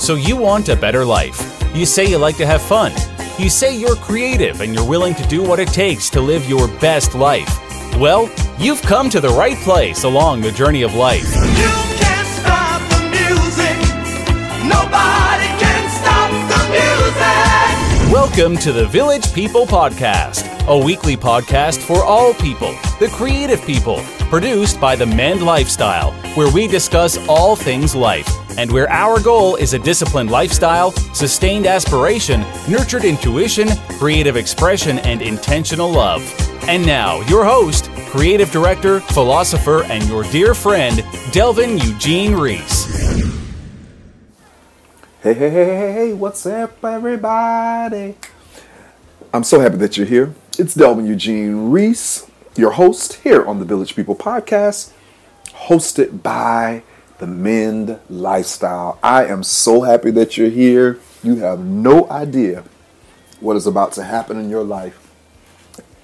So 0.00 0.14
you 0.14 0.34
want 0.34 0.70
a 0.70 0.76
better 0.76 1.04
life. 1.04 1.62
You 1.74 1.84
say 1.84 2.06
you 2.06 2.16
like 2.16 2.38
to 2.38 2.46
have 2.46 2.62
fun. 2.62 2.90
You 3.38 3.50
say 3.50 3.76
you're 3.76 3.96
creative 3.96 4.62
and 4.62 4.74
you're 4.74 4.88
willing 4.88 5.14
to 5.16 5.28
do 5.28 5.42
what 5.42 5.60
it 5.60 5.68
takes 5.68 6.08
to 6.10 6.22
live 6.22 6.48
your 6.48 6.68
best 6.78 7.14
life. 7.14 7.46
Well, 7.98 8.30
you've 8.58 8.80
come 8.80 9.10
to 9.10 9.20
the 9.20 9.28
right 9.28 9.58
place 9.58 10.04
along 10.04 10.40
the 10.40 10.52
journey 10.52 10.80
of 10.82 10.94
life. 10.94 11.34
You 11.34 11.70
can't 12.00 12.26
stop 12.26 12.80
the 12.88 13.00
music. 13.12 13.76
Nobody 14.64 15.48
can 15.60 15.84
stop 16.00 16.30
the 16.48 16.62
music. 16.72 18.10
Welcome 18.10 18.56
to 18.62 18.72
the 18.72 18.86
Village 18.86 19.34
People 19.34 19.66
Podcast, 19.66 20.66
a 20.66 20.82
weekly 20.82 21.18
podcast 21.18 21.76
for 21.76 22.02
all 22.02 22.32
people, 22.32 22.72
the 23.00 23.10
creative 23.12 23.62
people, 23.66 24.00
produced 24.30 24.80
by 24.80 24.96
the 24.96 25.06
Mend 25.06 25.42
Lifestyle, 25.42 26.12
where 26.36 26.50
we 26.50 26.66
discuss 26.66 27.18
all 27.28 27.54
things 27.54 27.94
life 27.94 28.39
and 28.60 28.70
where 28.70 28.90
our 28.90 29.18
goal 29.18 29.56
is 29.56 29.72
a 29.72 29.78
disciplined 29.78 30.30
lifestyle, 30.30 30.90
sustained 31.14 31.64
aspiration, 31.64 32.42
nurtured 32.68 33.06
intuition, 33.06 33.66
creative 33.98 34.36
expression, 34.36 34.98
and 34.98 35.22
intentional 35.22 35.90
love. 35.90 36.22
And 36.68 36.84
now, 36.84 37.22
your 37.22 37.42
host, 37.42 37.86
creative 38.10 38.50
director, 38.50 39.00
philosopher, 39.00 39.84
and 39.84 40.06
your 40.10 40.24
dear 40.24 40.54
friend, 40.54 41.02
Delvin 41.32 41.78
Eugene 41.78 42.34
Rhys. 42.34 42.84
Hey, 45.22 45.32
hey, 45.32 45.48
hey, 45.48 45.64
hey, 45.64 45.92
hey, 45.94 46.12
what's 46.12 46.44
up, 46.44 46.84
everybody? 46.84 48.14
I'm 49.32 49.44
so 49.44 49.60
happy 49.60 49.78
that 49.78 49.96
you're 49.96 50.06
here. 50.06 50.34
It's 50.58 50.74
Delvin 50.74 51.06
Eugene 51.06 51.70
Rhys, 51.70 52.26
your 52.56 52.72
host 52.72 53.14
here 53.14 53.42
on 53.42 53.58
the 53.58 53.64
Village 53.64 53.96
People 53.96 54.16
Podcast, 54.16 54.92
hosted 55.46 56.22
by 56.22 56.82
the 57.20 57.26
Mend 57.26 58.00
Lifestyle. 58.08 58.98
I 59.02 59.26
am 59.26 59.44
so 59.44 59.82
happy 59.82 60.10
that 60.12 60.36
you're 60.36 60.48
here. 60.48 60.98
You 61.22 61.36
have 61.36 61.60
no 61.60 62.08
idea 62.10 62.64
what 63.40 63.56
is 63.56 63.66
about 63.66 63.92
to 63.92 64.04
happen 64.04 64.38
in 64.40 64.50
your 64.50 64.64
life. 64.64 64.96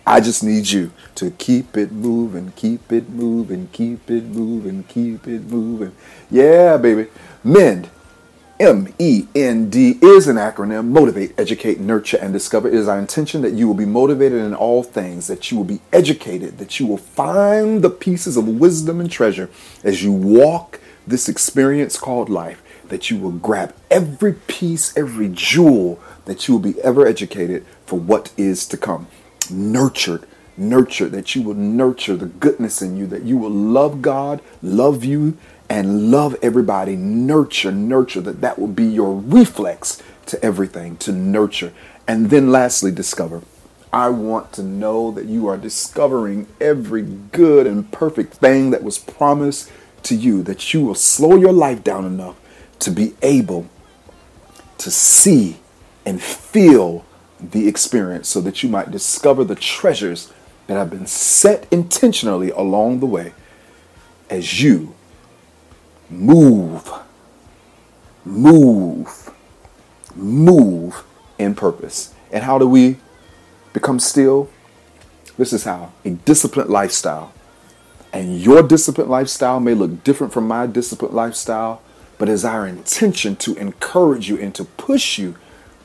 I 0.06 0.20
just 0.20 0.44
need 0.44 0.68
you 0.68 0.92
to 1.16 1.32
keep 1.32 1.76
it 1.76 1.90
moving, 1.90 2.52
keep 2.54 2.92
it 2.92 3.08
moving, 3.08 3.68
keep 3.72 4.08
it 4.10 4.24
moving, 4.24 4.84
keep 4.84 5.26
it 5.26 5.42
moving. 5.44 5.92
Yeah, 6.30 6.76
baby. 6.76 7.08
Mend. 7.42 7.88
M 8.58 8.94
E 8.98 9.26
N 9.34 9.68
D 9.68 9.98
is 10.00 10.28
an 10.28 10.36
acronym 10.36 10.88
motivate, 10.88 11.38
educate, 11.38 11.78
nurture, 11.78 12.16
and 12.16 12.32
discover. 12.32 12.68
It 12.68 12.74
is 12.74 12.88
our 12.88 12.98
intention 12.98 13.42
that 13.42 13.52
you 13.52 13.66
will 13.66 13.74
be 13.74 13.84
motivated 13.84 14.40
in 14.40 14.54
all 14.54 14.82
things, 14.82 15.26
that 15.26 15.50
you 15.50 15.58
will 15.58 15.64
be 15.64 15.80
educated, 15.92 16.56
that 16.56 16.80
you 16.80 16.86
will 16.86 16.96
find 16.96 17.82
the 17.82 17.90
pieces 17.90 18.38
of 18.38 18.48
wisdom 18.48 18.98
and 18.98 19.10
treasure 19.10 19.50
as 19.84 20.02
you 20.02 20.10
walk 20.10 20.80
this 21.06 21.28
experience 21.28 21.98
called 21.98 22.28
life, 22.28 22.62
that 22.88 23.10
you 23.10 23.18
will 23.18 23.32
grab 23.32 23.74
every 23.90 24.32
piece, 24.32 24.96
every 24.96 25.28
jewel, 25.28 26.00
that 26.24 26.46
you 26.46 26.54
will 26.54 26.60
be 26.60 26.80
ever 26.82 27.06
educated 27.06 27.64
for 27.84 27.98
what 27.98 28.32
is 28.36 28.66
to 28.66 28.76
come. 28.76 29.06
Nurtured, 29.50 30.26
nurtured, 30.56 31.12
that 31.12 31.34
you 31.34 31.42
will 31.42 31.54
nurture 31.54 32.16
the 32.16 32.26
goodness 32.26 32.82
in 32.82 32.96
you, 32.96 33.06
that 33.06 33.22
you 33.22 33.36
will 33.36 33.50
love 33.50 34.02
God, 34.02 34.40
love 34.62 35.04
you, 35.04 35.36
and 35.68 36.10
love 36.10 36.36
everybody. 36.42 36.96
Nurture, 36.96 37.72
nurture, 37.72 38.20
that 38.20 38.40
that 38.40 38.58
will 38.58 38.66
be 38.66 38.84
your 38.84 39.14
reflex 39.14 40.02
to 40.26 40.42
everything, 40.44 40.96
to 40.98 41.12
nurture. 41.12 41.72
And 42.08 42.30
then 42.30 42.50
lastly, 42.50 42.92
discover. 42.92 43.42
I 43.92 44.08
want 44.10 44.52
to 44.54 44.62
know 44.62 45.10
that 45.12 45.26
you 45.26 45.46
are 45.48 45.56
discovering 45.56 46.46
every 46.60 47.02
good 47.02 47.66
and 47.66 47.90
perfect 47.90 48.34
thing 48.34 48.70
that 48.70 48.82
was 48.82 48.98
promised 48.98 49.70
to 50.06 50.14
you, 50.14 50.42
that 50.42 50.72
you 50.72 50.84
will 50.84 50.94
slow 50.94 51.36
your 51.36 51.52
life 51.52 51.84
down 51.84 52.04
enough 52.04 52.36
to 52.80 52.90
be 52.90 53.14
able 53.22 53.68
to 54.78 54.90
see 54.90 55.58
and 56.04 56.22
feel 56.22 57.04
the 57.40 57.68
experience 57.68 58.28
so 58.28 58.40
that 58.40 58.62
you 58.62 58.68
might 58.68 58.90
discover 58.90 59.44
the 59.44 59.54
treasures 59.54 60.32
that 60.66 60.74
have 60.74 60.90
been 60.90 61.06
set 61.06 61.66
intentionally 61.70 62.50
along 62.50 63.00
the 63.00 63.06
way 63.06 63.32
as 64.30 64.62
you 64.62 64.94
move, 66.10 66.90
move, 68.24 69.32
move 70.14 71.04
in 71.38 71.54
purpose. 71.54 72.14
And 72.32 72.44
how 72.44 72.58
do 72.58 72.66
we 72.66 72.96
become 73.72 73.98
still? 73.98 74.50
This 75.36 75.52
is 75.52 75.64
how 75.64 75.92
a 76.04 76.10
disciplined 76.10 76.70
lifestyle. 76.70 77.32
And 78.16 78.40
your 78.40 78.62
disciplined 78.62 79.10
lifestyle 79.10 79.60
may 79.60 79.74
look 79.74 80.02
different 80.02 80.32
from 80.32 80.48
my 80.48 80.66
disciplined 80.66 81.12
lifestyle, 81.12 81.82
but 82.16 82.30
it's 82.30 82.46
our 82.46 82.66
intention 82.66 83.36
to 83.36 83.54
encourage 83.56 84.26
you 84.30 84.38
and 84.38 84.54
to 84.54 84.64
push 84.64 85.18
you 85.18 85.36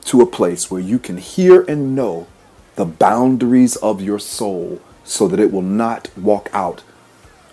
to 0.05 0.21
a 0.21 0.25
place 0.25 0.71
where 0.71 0.79
you 0.79 0.97
can 0.97 1.17
hear 1.17 1.63
and 1.63 1.93
know 1.93 2.27
the 2.75 2.85
boundaries 2.85 3.75
of 3.75 4.01
your 4.01 4.17
soul 4.17 4.79
so 5.03 5.27
that 5.27 5.41
it 5.41 5.51
will 5.51 5.61
not 5.61 6.09
walk 6.17 6.49
out 6.53 6.83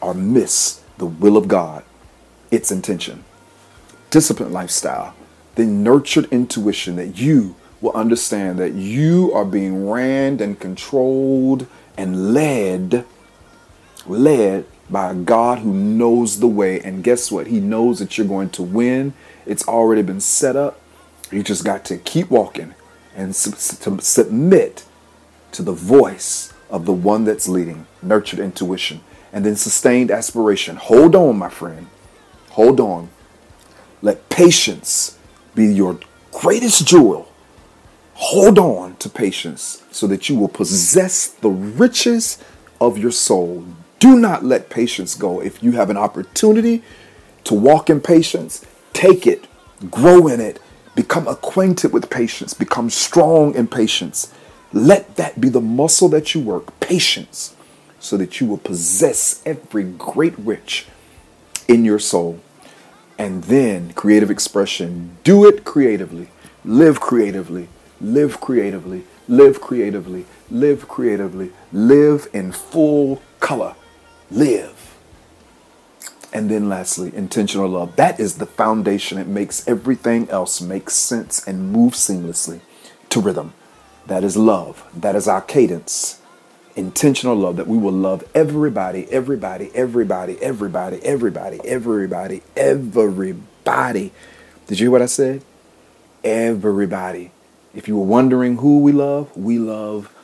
or 0.01 0.15
miss 0.15 0.81
the 0.99 1.07
will 1.07 1.37
of 1.37 1.49
God 1.49 1.83
its 2.53 2.71
intention. 2.71 3.25
Disciplined 4.11 4.53
lifestyle, 4.53 5.13
the 5.57 5.67
nurtured 5.67 6.27
intuition 6.31 6.95
that 6.95 7.19
you 7.19 7.57
will 7.81 7.93
understand 7.95 8.61
that 8.61 8.75
you 8.75 9.33
are 9.33 9.45
being 9.45 9.91
ran 9.91 10.41
and 10.41 10.61
controlled 10.61 11.67
and 11.97 12.33
led, 12.33 13.05
led 14.09 14.67
by 14.91 15.11
a 15.11 15.15
God 15.15 15.59
who 15.59 15.73
knows 15.73 16.41
the 16.41 16.47
way. 16.47 16.81
And 16.81 17.05
guess 17.05 17.31
what? 17.31 17.47
He 17.49 17.61
knows 17.61 17.99
that 17.99 18.17
you're 18.17 18.27
going 18.27 18.51
to 18.51 18.63
win. 18.63 19.15
It's 19.47 19.67
already 19.69 20.03
been 20.03 20.21
set 20.21 20.57
up. 20.57 20.81
You 21.31 21.43
just 21.43 21.65
got 21.65 21.85
to 21.87 21.99
keep 21.99 22.31
walking 22.31 22.75
and 23.15 23.35
to 23.35 24.01
submit 24.01 24.85
to 25.53 25.63
the 25.63 25.73
voice 25.73 26.53
of 26.71 26.87
the 26.87 26.93
one 26.93 27.25
that's 27.25 27.49
leading, 27.49 27.87
nurtured 28.03 28.39
intuition, 28.39 29.01
and 29.33 29.45
then 29.45 29.57
sustained 29.57 30.11
aspiration. 30.11 30.77
Hold 30.77 31.15
on, 31.15 31.39
my 31.39 31.51
friend. 31.51 31.89
Hold 32.51 32.81
on. 32.81 33.11
Let 34.01 34.29
patience 34.29 35.19
be 35.55 35.67
your 35.67 35.99
greatest 36.33 36.87
jewel. 36.87 37.31
Hold 38.15 38.59
on 38.59 38.97
to 38.97 39.09
patience 39.09 39.83
so 39.91 40.07
that 40.07 40.29
you 40.29 40.37
will 40.39 40.49
possess 40.49 41.29
the 41.29 41.51
riches 41.51 42.39
of 42.81 42.99
your 42.99 43.11
soul. 43.11 43.65
Do 43.99 44.19
not 44.19 44.45
let 44.45 44.71
patience 44.71 45.15
go. 45.15 45.41
If 45.41 45.63
you 45.63 45.73
have 45.73 45.91
an 45.91 45.97
opportunity 45.97 46.83
to 47.45 47.55
walk 47.55 47.91
in 47.91 48.01
patience, 48.01 48.65
take 48.93 49.27
it, 49.27 49.47
grow 49.91 50.29
in 50.29 50.41
it, 50.41 50.61
become 50.95 51.27
acquainted 51.27 51.93
with 51.93 52.11
patience, 52.11 52.55
become 52.55 52.91
strong 52.91 53.55
in 53.55 53.67
patience. 53.67 54.33
Let 54.73 55.17
that 55.17 55.41
be 55.41 55.49
the 55.49 55.61
muscle 55.61 56.09
that 56.11 56.35
you 56.35 56.41
work, 56.41 56.79
patience, 56.81 57.57
so 58.01 58.17
that 58.17 58.41
you 58.41 58.47
will 58.47 58.59
possess 58.59 59.43
every 59.47 59.85
great 59.85 60.39
rich 60.39 60.87
in 61.67 61.85
your 61.85 61.99
soul. 61.99 62.41
And 63.19 63.45
then 63.45 63.93
creative 63.95 64.31
expression. 64.31 65.17
Do 65.25 65.47
it 65.47 65.65
creatively. 65.65 66.29
Live 66.65 67.01
creatively. 67.01 67.69
Live 68.01 68.41
creatively. 68.41 69.05
Live 69.27 69.61
creatively. 69.61 70.25
Live 70.51 70.87
creatively. 70.87 71.51
Live 71.73 72.29
in 72.33 72.53
full 72.53 73.21
color. 73.41 73.75
Live. 74.31 74.97
And 76.33 76.51
then 76.51 76.69
lastly, 76.69 77.11
intentional 77.15 77.69
love. 77.69 77.97
That 77.97 78.21
is 78.21 78.37
the 78.37 78.47
foundation. 78.47 79.19
It 79.19 79.27
makes 79.27 79.67
everything 79.67 80.29
else 80.31 80.61
make 80.61 80.91
sense 80.91 81.47
and 81.47 81.73
move 81.73 81.95
seamlessly 81.95 82.61
to 83.09 83.21
rhythm. 83.21 83.55
That 84.07 84.25
is 84.25 84.37
love. 84.37 84.87
That 84.95 85.17
is 85.17 85.27
our 85.27 85.41
cadence 85.41 86.21
intentional 86.79 87.35
love 87.35 87.57
that 87.57 87.67
we 87.67 87.77
will 87.77 87.93
love 87.93 88.25
everybody, 88.35 89.11
everybody, 89.11 89.71
everybody, 89.75 90.39
everybody, 90.43 91.03
everybody, 91.03 91.61
everybody, 91.65 92.43
everybody. 92.57 94.13
Did 94.67 94.79
you 94.81 94.85
hear 94.85 94.91
what 94.93 95.03
I 95.03 95.07
said? 95.07 95.43
Everybody. 96.23 97.33
If 97.75 97.89
you 97.89 97.97
were 97.97 98.05
wondering 98.05 98.59
who 98.59 98.79
we 98.79 98.93
love, 98.93 99.37
we 99.37 99.59
love 99.59 100.15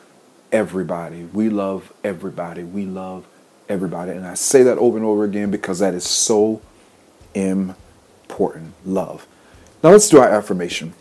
everybody. 0.53 1.25
We 1.25 1.49
love 1.49 1.93
everybody. 2.05 2.63
We 2.63 2.87
love 2.87 3.27
everybody. 3.69 4.13
And 4.13 4.27
I 4.27 4.35
say 4.35 4.63
that 4.63 4.79
over 4.79 4.97
and 4.97 5.07
over 5.07 5.25
again 5.25 5.51
because 5.51 5.79
that 5.79 5.95
is 5.95 6.05
so 6.05 6.61
important. 7.35 8.75
Love. 8.85 9.27
Now 9.83 9.91
let's 9.91 10.09
do 10.09 10.19
our 10.19 10.29
affirmation. 10.29 10.95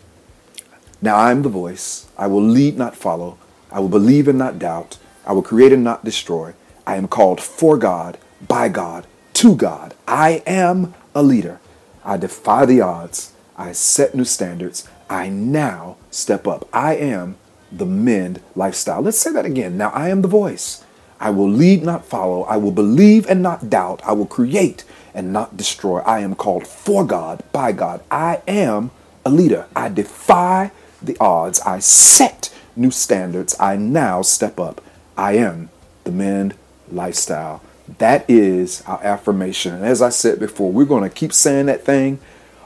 Now 1.00 1.16
I 1.16 1.30
am 1.30 1.42
the 1.42 1.48
voice. 1.48 2.06
I 2.16 2.26
will 2.26 2.42
lead, 2.42 2.76
not 2.76 2.96
follow. 2.96 3.38
I 3.70 3.80
will 3.80 3.88
believe 3.88 4.28
and 4.28 4.38
not 4.38 4.58
doubt. 4.58 4.98
I 5.26 5.32
will 5.32 5.42
create 5.42 5.72
and 5.72 5.84
not 5.84 6.04
destroy. 6.04 6.54
I 6.86 6.96
am 6.96 7.08
called 7.08 7.40
for 7.40 7.76
God, 7.76 8.18
by 8.46 8.68
God, 8.68 9.06
to 9.34 9.56
God. 9.56 9.94
I 10.06 10.42
am 10.46 10.94
a 11.14 11.22
leader. 11.22 11.60
I 12.04 12.16
defy 12.16 12.66
the 12.66 12.80
odds. 12.80 13.32
I 13.56 13.72
set 13.72 14.14
new 14.14 14.24
standards. 14.24 14.86
I 15.08 15.28
now 15.28 15.96
step 16.10 16.46
up. 16.46 16.68
I 16.72 16.96
am 16.96 17.36
the 17.72 17.86
Mend 17.86 18.40
lifestyle. 18.54 19.00
Let's 19.00 19.18
say 19.18 19.32
that 19.32 19.44
again. 19.44 19.76
Now 19.76 19.90
I 19.90 20.08
am 20.08 20.22
the 20.22 20.28
voice. 20.28 20.84
I 21.20 21.30
will 21.30 21.48
lead, 21.48 21.82
not 21.82 22.04
follow. 22.04 22.42
I 22.44 22.56
will 22.56 22.72
believe 22.72 23.26
and 23.26 23.42
not 23.42 23.70
doubt. 23.70 24.00
I 24.04 24.12
will 24.12 24.26
create 24.26 24.84
and 25.14 25.32
not 25.32 25.56
destroy. 25.56 26.00
I 26.00 26.20
am 26.20 26.34
called 26.34 26.66
for 26.66 27.06
God, 27.06 27.42
by 27.52 27.72
God. 27.72 28.02
I 28.10 28.42
am 28.46 28.90
a 29.24 29.30
leader. 29.30 29.66
I 29.74 29.88
defy 29.88 30.72
the 31.00 31.16
odds. 31.20 31.60
I 31.60 31.78
set 31.78 32.52
new 32.76 32.90
standards. 32.90 33.54
I 33.58 33.76
now 33.76 34.22
step 34.22 34.58
up. 34.58 34.82
I 35.16 35.34
am 35.34 35.70
the 36.02 36.10
Mend 36.10 36.54
lifestyle. 36.90 37.62
That 37.98 38.28
is 38.28 38.82
our 38.86 39.02
affirmation. 39.02 39.74
And 39.74 39.84
as 39.84 40.02
I 40.02 40.08
said 40.08 40.40
before, 40.40 40.72
we're 40.72 40.84
going 40.84 41.08
to 41.08 41.14
keep 41.14 41.32
saying 41.32 41.66
that 41.66 41.84
thing 41.84 42.18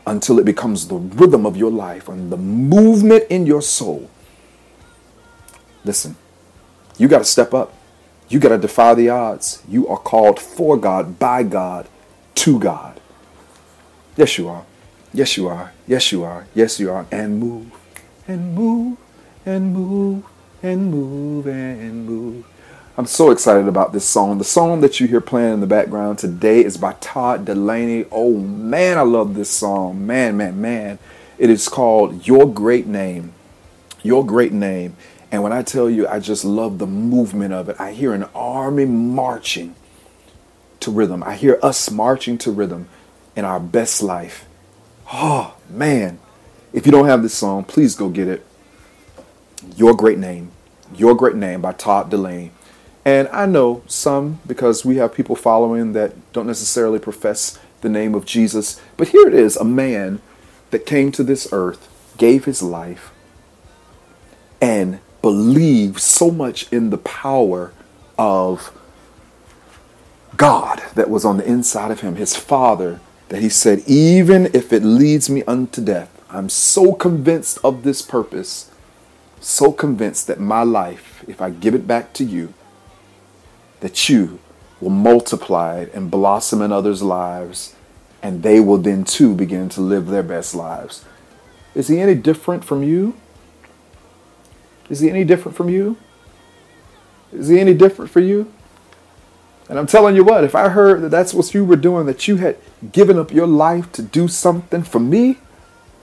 until 0.06 0.39
it 0.39 0.44
becomes 0.44 0.89
the 0.89 0.97
rhythm 0.97 1.44
of 1.44 1.56
your 1.56 1.71
life 1.71 2.09
and 2.09 2.33
the 2.33 2.37
movement 2.37 3.25
in 3.29 3.44
your 3.44 3.61
soul. 3.61 4.09
Listen, 5.85 6.17
you 6.97 7.09
got 7.09 7.19
to 7.19 7.25
step 7.25 7.53
up. 7.53 7.75
You 8.29 8.39
got 8.39 8.51
to 8.51 8.59
defy 8.59 8.95
the 8.95 9.09
odds. 9.09 9.63
You 9.69 9.89
are 9.89 9.97
called 9.97 10.39
for 10.39 10.77
God, 10.77 11.19
by 11.19 11.43
God, 11.43 11.89
to 12.37 12.59
God. 12.59 13.01
Yes, 14.17 14.37
you 14.37 14.49
are. 14.49 14.65
Yes, 15.13 15.37
you 15.37 15.49
are. 15.49 15.73
Yes, 15.87 16.13
you 16.13 16.25
are. 16.25 16.47
Yes, 16.55 16.79
you 16.79 16.91
are. 16.91 17.07
And 17.11 17.41
move, 17.41 17.73
and 18.27 18.55
move, 18.55 18.99
and 19.47 19.73
move, 19.73 20.25
and 20.63 20.91
move, 20.91 21.47
and 21.47 22.05
move. 22.05 22.45
I'm 22.99 23.07
so 23.07 23.31
excited 23.31 23.69
about 23.69 23.93
this 23.93 24.05
song. 24.05 24.39
The 24.39 24.45
song 24.45 24.81
that 24.81 24.99
you 24.99 25.07
hear 25.07 25.21
playing 25.21 25.55
in 25.55 25.61
the 25.61 25.69
background 25.69 26.19
today 26.19 26.65
is 26.65 26.77
by 26.77 26.95
Todd 26.95 27.47
Dulaney. 27.47 28.09
Oh 28.11 28.37
man, 28.37 28.99
I 28.99 29.03
love 29.03 29.35
this 29.35 29.51
song. 29.51 30.05
Man, 30.05 30.37
man, 30.37 30.61
man. 30.61 30.99
It 31.39 31.49
is 31.49 31.69
called 31.69 32.27
Your 32.27 32.53
Great 32.53 32.89
Name. 32.89 33.33
Your 34.03 34.27
Great 34.27 34.53
Name. 34.53 34.97
And 35.31 35.43
when 35.43 35.53
I 35.53 35.63
tell 35.63 35.91
you, 35.91 36.09
I 36.09 36.21
just 36.21 36.45
love 36.45 36.79
the 36.79 36.87
movement 36.87 37.53
of 37.53 37.69
it. 37.69 37.77
I 37.79 37.93
hear 37.93 38.15
an 38.15 38.25
army 38.35 38.87
marching 38.87 39.75
to 40.81 40.91
rhythm. 40.91 41.23
I 41.23 41.35
hear 41.35 41.59
us 41.63 41.91
marching 41.91 42.39
to 42.39 42.51
rhythm 42.51 42.89
in 43.37 43.45
our 43.45 43.61
best 43.61 44.03
life. 44.03 44.47
Oh, 45.13 45.55
man. 45.69 46.19
If 46.73 46.87
you 46.87 46.93
don't 46.93 47.07
have 47.07 47.23
this 47.23 47.35
song, 47.35 47.65
please 47.65 47.95
go 47.95 48.09
get 48.09 48.29
it. 48.29 48.45
Your 49.77 49.95
Great 49.95 50.19
Name. 50.19 50.51
Your 50.95 51.15
Great 51.15 51.37
Name 51.37 51.61
by 51.61 51.73
Todd 51.73 52.11
Dulaney. 52.11 52.51
And 53.05 53.29
I 53.29 53.47
know 53.47 53.83
some 53.87 54.41
because 54.47 54.85
we 54.85 54.97
have 54.97 55.15
people 55.15 55.37
following 55.37 55.93
that 55.93 56.15
don't 56.33 56.47
necessarily 56.47 56.99
profess 56.99 57.59
the 57.81 57.89
name 57.89 58.15
of 58.15 58.27
Jesus. 58.27 58.81
But 58.97 59.09
here 59.09 59.27
it 59.27 59.35
is 59.35 59.57
a 59.57 59.65
man 59.65 60.21
that 60.71 60.87
came 60.87 61.13
to 61.13 61.23
this 61.23 61.49
earth, 61.53 61.89
gave 62.17 62.45
his 62.45 62.63
life, 62.63 63.13
and 64.61 65.01
believed 65.23 66.00
so 66.00 66.31
much 66.31 66.70
in 66.73 66.91
the 66.91 66.99
power 66.99 67.73
of 68.19 68.73
God 70.37 70.82
that 70.94 71.11
was 71.11 71.25
on 71.25 71.38
the 71.38 71.49
inside 71.49 71.91
of 71.91 72.00
him, 72.00 72.17
his 72.17 72.37
Father, 72.37 73.00
that 73.29 73.43
he 73.43 73.49
said, 73.49 73.82
Even 73.87 74.47
if 74.55 74.73
it 74.73 74.82
leads 74.82 75.29
me 75.29 75.43
unto 75.44 75.82
death, 75.82 76.11
I'm 76.31 76.49
so 76.49 76.93
convinced 76.93 77.59
of 77.65 77.82
this 77.82 78.03
purpose, 78.03 78.70
so 79.41 79.73
convinced 79.73 80.26
that 80.26 80.41
my 80.41 80.62
life, 80.62 81.25
if 81.26 81.41
I 81.41 81.50
give 81.50 81.75
it 81.75 81.87
back 81.87 82.12
to 82.15 82.25
you, 82.25 82.55
that 83.81 84.09
you 84.09 84.38
will 84.81 84.91
multiply 84.91 85.81
it 85.81 85.94
and 85.94 86.11
blossom 86.11 86.62
in 86.62 86.73
others' 86.73 87.03
lives, 87.03 87.75
and 88.23 88.43
they 88.43 88.61
will 88.61 88.79
then 88.79 89.05
too 89.05 89.35
begin 89.35 89.69
to 89.70 89.81
live 89.81 90.06
their 90.06 90.23
best 90.23 90.55
lives. 90.55 91.05
Is 91.75 91.88
he 91.88 92.00
any 92.00 92.15
different 92.15 92.65
from 92.65 92.82
you? 92.82 93.15
Is 94.90 95.00
he 95.00 95.11
any 95.11 95.25
different 95.25 95.56
from 95.56 95.69
you? 95.69 95.96
Is 97.32 97.49
he 97.49 97.61
any 97.61 97.75
different 97.75 98.11
for 98.11 98.20
you? 98.20 98.52
And 99.69 99.79
I'm 99.79 99.87
telling 99.87 100.17
you 100.17 100.25
what, 100.25 100.44
if 100.44 100.55
I 100.55 100.70
heard 100.70 101.02
that 101.02 101.11
that's 101.11 101.35
what 101.35 101.52
you 101.52 101.64
were 101.64 101.76
doing, 101.76 102.06
that 102.06 102.26
you 102.26 102.37
had 102.37 102.56
given 102.93 103.19
up 103.19 103.32
your 103.32 103.46
life 103.46 103.93
to 103.93 104.02
do 104.02 104.26
something 104.26 104.82
for 104.82 104.99
me, 104.99 105.38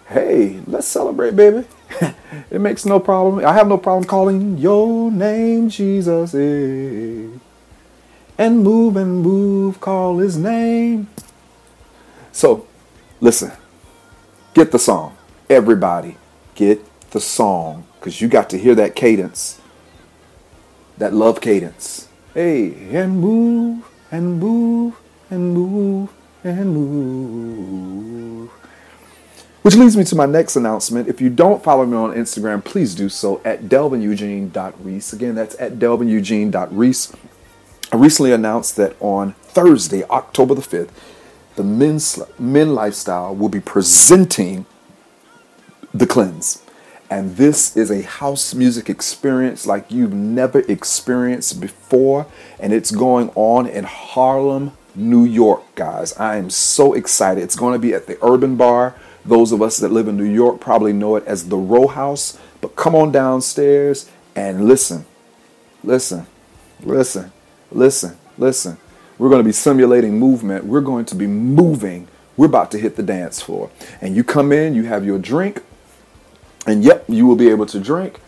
hey, 0.09 0.59
let's 0.67 0.87
celebrate, 0.87 1.35
baby. 1.35 1.65
it 2.51 2.61
makes 2.61 2.85
no 2.85 2.99
problem. 2.99 3.43
I 3.43 3.53
have 3.53 3.67
no 3.67 3.79
problem 3.79 4.07
calling 4.07 4.59
your 4.59 5.11
name, 5.11 5.69
Jesus. 5.69 6.35
Eh 6.35 7.39
and 8.37 8.63
move 8.63 8.97
and 8.97 9.21
move, 9.21 9.79
call 9.79 10.17
his 10.17 10.37
name. 10.37 11.07
So, 12.31 12.67
listen, 13.21 13.51
get 14.53 14.71
the 14.71 14.79
song. 14.79 15.15
Everybody, 15.49 16.17
get 16.53 16.83
the 17.11 17.21
song 17.21 17.85
because 18.05 18.21
you 18.21 18.27
got 18.27 18.51
to 18.51 18.57
hear 18.59 18.75
that 18.75 18.95
cadence, 18.95 19.59
that 20.99 21.11
love 21.11 21.41
cadence. 21.41 22.07
Hey, 22.35 22.95
and 22.95 23.19
move 23.19 23.83
and 24.11 24.39
move 24.39 24.95
and 25.31 25.51
move 25.51 26.13
and 26.43 26.71
move. 26.71 28.51
Which 29.63 29.73
leads 29.73 29.97
me 29.97 30.03
to 30.03 30.15
my 30.15 30.27
next 30.27 30.55
announcement. 30.55 31.09
If 31.09 31.19
you 31.19 31.31
don't 31.31 31.63
follow 31.63 31.83
me 31.83 31.97
on 31.97 32.13
Instagram, 32.13 32.63
please 32.63 32.93
do 32.93 33.09
so 33.09 33.41
at 33.43 33.63
delvineugene.reese. 33.63 35.11
Again, 35.11 35.33
that's 35.33 35.59
at 35.59 35.79
delvineugene.reese. 35.79 37.11
I 37.91 37.95
recently 37.95 38.33
announced 38.33 38.75
that 38.75 38.95
on 38.99 39.33
Thursday, 39.41 40.03
October 40.11 40.53
the 40.53 40.61
5th, 40.61 40.91
the 41.55 41.63
men's, 41.63 42.21
Mend 42.37 42.75
Lifestyle 42.75 43.33
will 43.33 43.49
be 43.49 43.59
presenting 43.59 44.67
The 45.91 46.05
Cleanse. 46.05 46.61
And 47.09 47.37
this 47.37 47.77
is 47.77 47.91
a 47.91 48.01
house 48.01 48.53
music 48.53 48.89
experience 48.89 49.65
like 49.65 49.91
you've 49.91 50.13
never 50.13 50.59
experienced 50.59 51.61
before. 51.61 52.25
And 52.59 52.73
it's 52.73 52.91
going 52.91 53.29
on 53.35 53.67
in 53.67 53.83
Harlem, 53.83 54.71
New 54.95 55.23
York, 55.23 55.63
guys. 55.75 56.17
I 56.17 56.37
am 56.37 56.49
so 56.49 56.93
excited. 56.93 57.43
It's 57.43 57.55
going 57.55 57.73
to 57.73 57.79
be 57.79 57.93
at 57.93 58.07
the 58.07 58.17
Urban 58.23 58.55
Bar. 58.55 58.95
Those 59.23 59.51
of 59.51 59.61
us 59.61 59.77
that 59.77 59.91
live 59.91 60.07
in 60.07 60.17
New 60.17 60.23
York 60.23 60.59
probably 60.59 60.93
know 60.93 61.15
it 61.15 61.23
as 61.25 61.49
the 61.49 61.57
Row 61.57 61.87
House. 61.87 62.37
But 62.61 62.75
come 62.75 62.95
on 62.95 63.11
downstairs 63.11 64.09
and 64.35 64.67
listen. 64.67 65.05
Listen. 65.83 66.25
Listen. 66.83 67.31
Listen, 67.71 68.17
listen. 68.37 68.77
We're 69.17 69.29
going 69.29 69.41
to 69.41 69.47
be 69.47 69.51
simulating 69.51 70.19
movement. 70.19 70.65
We're 70.65 70.81
going 70.81 71.05
to 71.05 71.15
be 71.15 71.27
moving. 71.27 72.07
We're 72.37 72.47
about 72.47 72.71
to 72.71 72.77
hit 72.77 72.95
the 72.95 73.03
dance 73.03 73.41
floor. 73.41 73.69
And 74.01 74.15
you 74.15 74.23
come 74.23 74.51
in, 74.51 74.75
you 74.75 74.83
have 74.83 75.05
your 75.05 75.19
drink, 75.19 75.61
and 76.65 76.83
yep, 76.83 77.05
you 77.07 77.25
will 77.25 77.35
be 77.35 77.49
able 77.49 77.65
to 77.67 77.79
drink 77.79 78.19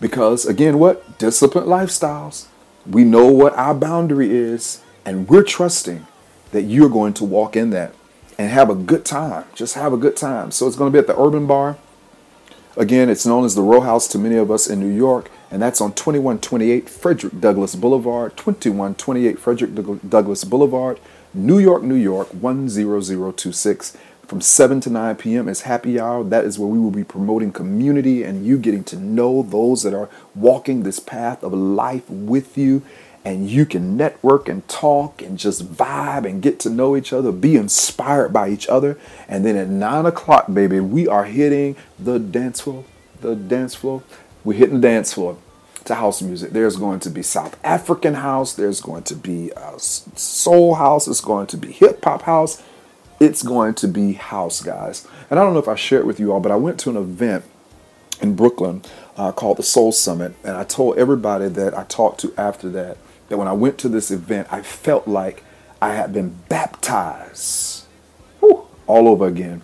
because, 0.00 0.46
again, 0.46 0.78
what? 0.78 1.18
Disciplined 1.18 1.68
lifestyles. 1.68 2.46
We 2.86 3.04
know 3.04 3.26
what 3.26 3.54
our 3.54 3.74
boundary 3.74 4.30
is, 4.30 4.82
and 5.04 5.28
we're 5.28 5.42
trusting 5.42 6.06
that 6.50 6.62
you're 6.62 6.90
going 6.90 7.14
to 7.14 7.24
walk 7.24 7.56
in 7.56 7.70
that 7.70 7.94
and 8.38 8.50
have 8.50 8.68
a 8.68 8.74
good 8.74 9.04
time. 9.04 9.44
Just 9.54 9.74
have 9.74 9.92
a 9.92 9.96
good 9.96 10.16
time. 10.16 10.50
So 10.50 10.66
it's 10.66 10.76
going 10.76 10.92
to 10.92 10.92
be 10.92 10.98
at 10.98 11.06
the 11.06 11.18
Urban 11.18 11.46
Bar. 11.46 11.78
Again, 12.76 13.08
it's 13.08 13.24
known 13.24 13.44
as 13.44 13.54
the 13.54 13.62
Row 13.62 13.80
House 13.80 14.08
to 14.08 14.18
many 14.18 14.36
of 14.36 14.50
us 14.50 14.66
in 14.66 14.80
New 14.80 14.94
York 14.94 15.30
and 15.54 15.62
that's 15.62 15.80
on 15.80 15.92
2128 15.92 16.90
Frederick 16.90 17.40
Douglass 17.40 17.76
Boulevard, 17.76 18.36
2128 18.36 19.38
Frederick 19.38 19.70
Douglass 20.08 20.42
Boulevard, 20.42 20.98
New 21.32 21.60
York, 21.60 21.84
New 21.84 21.94
York 21.94 22.28
10026. 22.32 23.96
From 24.26 24.40
7 24.40 24.80
to 24.80 24.90
9 24.90 25.16
p.m. 25.16 25.48
is 25.48 25.62
happy 25.62 26.00
hour. 26.00 26.24
That 26.24 26.44
is 26.44 26.58
where 26.58 26.68
we 26.68 26.78
will 26.78 26.90
be 26.90 27.04
promoting 27.04 27.52
community 27.52 28.22
and 28.22 28.46
you 28.46 28.58
getting 28.58 28.84
to 28.84 28.96
know 28.96 29.42
those 29.42 29.82
that 29.82 29.92
are 29.92 30.08
walking 30.34 30.82
this 30.82 30.98
path 30.98 31.42
of 31.42 31.52
life 31.52 32.08
with 32.08 32.56
you. 32.56 32.82
And 33.22 33.48
you 33.48 33.64
can 33.64 33.96
network 33.96 34.48
and 34.48 34.66
talk 34.68 35.22
and 35.22 35.38
just 35.38 35.72
vibe 35.74 36.28
and 36.28 36.42
get 36.42 36.58
to 36.60 36.70
know 36.70 36.96
each 36.96 37.12
other, 37.12 37.32
be 37.32 37.56
inspired 37.56 38.32
by 38.32 38.48
each 38.48 38.66
other. 38.68 38.98
And 39.28 39.44
then 39.44 39.56
at 39.56 39.68
9 39.68 40.06
o'clock, 40.06 40.52
baby, 40.52 40.80
we 40.80 41.06
are 41.08 41.24
hitting 41.24 41.76
the 41.98 42.18
dance 42.18 42.60
floor. 42.60 42.84
The 43.20 43.34
dance 43.34 43.74
floor. 43.74 44.02
We're 44.42 44.58
hitting 44.58 44.80
the 44.80 44.88
dance 44.88 45.14
floor 45.14 45.38
to 45.84 45.94
house 45.94 46.22
music. 46.22 46.52
There's 46.52 46.76
going 46.76 47.00
to 47.00 47.10
be 47.10 47.22
South 47.22 47.58
African 47.64 48.14
house. 48.14 48.54
There's 48.54 48.80
going 48.80 49.04
to 49.04 49.14
be 49.14 49.52
uh, 49.54 49.76
soul 49.78 50.74
house. 50.74 51.08
It's 51.08 51.20
going 51.20 51.46
to 51.48 51.56
be 51.56 51.72
hip 51.72 52.04
hop 52.04 52.22
house. 52.22 52.62
It's 53.20 53.42
going 53.42 53.74
to 53.74 53.88
be 53.88 54.14
house, 54.14 54.60
guys. 54.60 55.06
And 55.30 55.38
I 55.38 55.42
don't 55.42 55.54
know 55.54 55.60
if 55.60 55.68
I 55.68 55.76
shared 55.76 56.04
with 56.04 56.18
you 56.18 56.32
all, 56.32 56.40
but 56.40 56.52
I 56.52 56.56
went 56.56 56.78
to 56.80 56.90
an 56.90 56.96
event 56.96 57.44
in 58.20 58.34
Brooklyn 58.34 58.82
uh, 59.16 59.32
called 59.32 59.58
the 59.58 59.62
Soul 59.62 59.92
Summit. 59.92 60.34
And 60.42 60.56
I 60.56 60.64
told 60.64 60.98
everybody 60.98 61.48
that 61.48 61.76
I 61.76 61.84
talked 61.84 62.20
to 62.20 62.34
after 62.36 62.68
that, 62.70 62.96
that 63.28 63.38
when 63.38 63.48
I 63.48 63.52
went 63.52 63.78
to 63.78 63.88
this 63.88 64.10
event, 64.10 64.48
I 64.50 64.62
felt 64.62 65.06
like 65.06 65.44
I 65.80 65.94
had 65.94 66.12
been 66.12 66.36
baptized 66.48 67.84
whew, 68.40 68.66
all 68.86 69.08
over 69.08 69.26
again. 69.26 69.62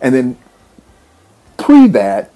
And 0.00 0.14
then 0.14 0.38
pre 1.56 1.86
that, 1.88 2.30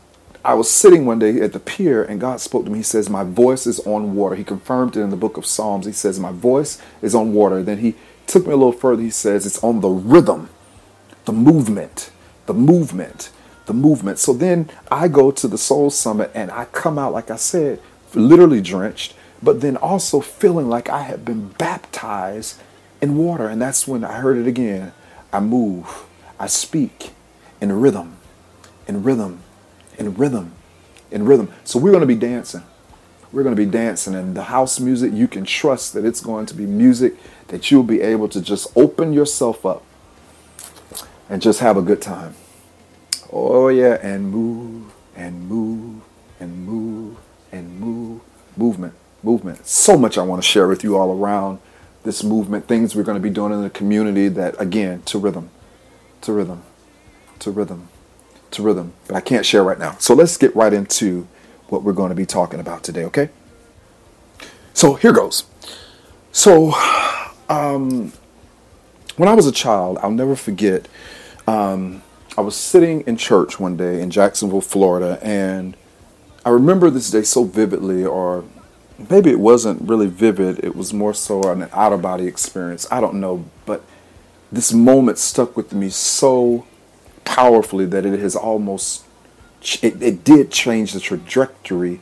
I 0.44 0.54
was 0.54 0.70
sitting 0.70 1.06
one 1.06 1.18
day 1.18 1.40
at 1.40 1.52
the 1.52 1.58
pier 1.58 2.04
and 2.04 2.20
God 2.20 2.40
spoke 2.40 2.64
to 2.64 2.70
me. 2.70 2.78
He 2.78 2.84
says, 2.84 3.10
My 3.10 3.24
voice 3.24 3.66
is 3.66 3.80
on 3.80 4.14
water. 4.14 4.36
He 4.36 4.44
confirmed 4.44 4.96
it 4.96 5.00
in 5.00 5.10
the 5.10 5.16
book 5.16 5.36
of 5.36 5.44
Psalms. 5.44 5.86
He 5.86 5.92
says, 5.92 6.20
My 6.20 6.30
voice 6.30 6.80
is 7.02 7.16
on 7.16 7.32
water. 7.32 7.64
Then 7.64 7.78
he 7.78 7.96
took 8.26 8.46
me 8.46 8.52
a 8.52 8.56
little 8.56 8.72
further. 8.72 9.02
He 9.02 9.10
says, 9.10 9.46
It's 9.46 9.62
on 9.62 9.80
the 9.80 9.88
rhythm, 9.88 10.48
the 11.24 11.32
movement, 11.32 12.10
the 12.46 12.54
movement, 12.54 13.30
the 13.66 13.74
movement. 13.74 14.18
So 14.18 14.32
then 14.32 14.70
I 14.90 15.08
go 15.08 15.30
to 15.30 15.48
the 15.48 15.58
Soul 15.58 15.90
Summit 15.90 16.30
and 16.34 16.50
I 16.50 16.66
come 16.66 16.98
out, 16.98 17.12
like 17.12 17.30
I 17.30 17.36
said, 17.36 17.80
literally 18.14 18.60
drenched, 18.60 19.14
but 19.42 19.60
then 19.60 19.76
also 19.76 20.20
feeling 20.20 20.68
like 20.68 20.88
I 20.88 21.02
had 21.02 21.24
been 21.24 21.48
baptized 21.48 22.60
in 23.00 23.16
water. 23.16 23.48
And 23.48 23.60
that's 23.60 23.86
when 23.86 24.04
I 24.04 24.14
heard 24.14 24.38
it 24.38 24.46
again. 24.46 24.92
I 25.32 25.40
move, 25.40 26.04
I 26.38 26.46
speak 26.46 27.10
in 27.60 27.72
rhythm 27.72 28.16
in 28.86 29.02
rhythm, 29.02 29.42
in 29.98 30.14
rhythm, 30.14 30.52
in 31.10 31.24
rhythm. 31.24 31.52
So 31.64 31.78
we're 31.78 31.90
going 31.90 32.02
to 32.02 32.06
be 32.06 32.14
dancing. 32.14 32.62
We're 33.32 33.42
going 33.42 33.56
to 33.56 33.62
be 33.64 33.70
dancing, 33.70 34.14
and 34.14 34.36
the 34.36 34.44
house 34.44 34.80
music, 34.80 35.12
you 35.12 35.28
can 35.28 35.44
trust 35.44 35.92
that 35.94 36.04
it's 36.04 36.20
going 36.20 36.46
to 36.46 36.54
be 36.54 36.64
music 36.64 37.14
that 37.48 37.70
you'll 37.70 37.82
be 37.82 38.00
able 38.00 38.28
to 38.28 38.40
just 38.40 38.68
open 38.76 39.12
yourself 39.12 39.66
up 39.66 39.84
and 41.28 41.42
just 41.42 41.60
have 41.60 41.76
a 41.76 41.82
good 41.82 42.00
time. 42.00 42.34
Oh, 43.32 43.68
yeah, 43.68 43.98
and 44.02 44.30
move, 44.30 44.92
and 45.14 45.48
move, 45.48 46.02
and 46.40 46.66
move, 46.66 47.16
and 47.52 47.80
move. 47.80 48.20
Movement, 48.56 48.94
movement. 49.22 49.66
So 49.66 49.98
much 49.98 50.16
I 50.16 50.22
want 50.22 50.42
to 50.42 50.48
share 50.48 50.66
with 50.66 50.82
you 50.82 50.96
all 50.96 51.12
around 51.12 51.58
this 52.04 52.24
movement, 52.24 52.68
things 52.68 52.96
we're 52.96 53.02
going 53.02 53.20
to 53.20 53.22
be 53.22 53.28
doing 53.28 53.52
in 53.52 53.62
the 53.62 53.68
community 53.68 54.28
that, 54.28 54.58
again, 54.58 55.02
to 55.02 55.18
rhythm, 55.18 55.50
to 56.22 56.32
rhythm, 56.32 56.62
to 57.40 57.50
rhythm, 57.50 57.88
to 58.52 58.62
rhythm. 58.62 58.94
But 59.06 59.16
I 59.16 59.20
can't 59.20 59.44
share 59.44 59.62
right 59.62 59.78
now. 59.78 59.96
So 59.98 60.14
let's 60.14 60.38
get 60.38 60.56
right 60.56 60.72
into 60.72 61.28
what 61.68 61.82
we're 61.82 61.92
going 61.92 62.10
to 62.10 62.14
be 62.14 62.26
talking 62.26 62.60
about 62.60 62.82
today, 62.82 63.04
okay? 63.04 63.30
So 64.72 64.94
here 64.94 65.12
goes. 65.12 65.44
So, 66.32 66.74
um, 67.48 68.12
when 69.16 69.28
I 69.28 69.34
was 69.34 69.46
a 69.46 69.52
child, 69.52 69.98
I'll 70.02 70.10
never 70.10 70.36
forget, 70.36 70.86
um, 71.46 72.02
I 72.36 72.42
was 72.42 72.54
sitting 72.54 73.00
in 73.02 73.16
church 73.16 73.58
one 73.58 73.76
day 73.76 74.02
in 74.02 74.10
Jacksonville, 74.10 74.60
Florida, 74.60 75.18
and 75.22 75.76
I 76.44 76.50
remember 76.50 76.90
this 76.90 77.10
day 77.10 77.22
so 77.22 77.44
vividly, 77.44 78.04
or 78.04 78.44
maybe 79.10 79.30
it 79.30 79.40
wasn't 79.40 79.80
really 79.88 80.06
vivid, 80.06 80.62
it 80.62 80.76
was 80.76 80.92
more 80.92 81.14
so 81.14 81.42
an 81.50 81.68
out 81.72 81.94
of 81.94 82.02
body 82.02 82.26
experience. 82.26 82.86
I 82.90 83.00
don't 83.00 83.14
know, 83.14 83.46
but 83.64 83.82
this 84.52 84.72
moment 84.72 85.16
stuck 85.16 85.56
with 85.56 85.72
me 85.72 85.88
so 85.88 86.66
powerfully 87.24 87.86
that 87.86 88.04
it 88.04 88.20
has 88.20 88.36
almost 88.36 89.05
it, 89.82 90.02
it 90.02 90.24
did 90.24 90.50
change 90.50 90.92
the 90.92 91.00
trajectory 91.00 92.00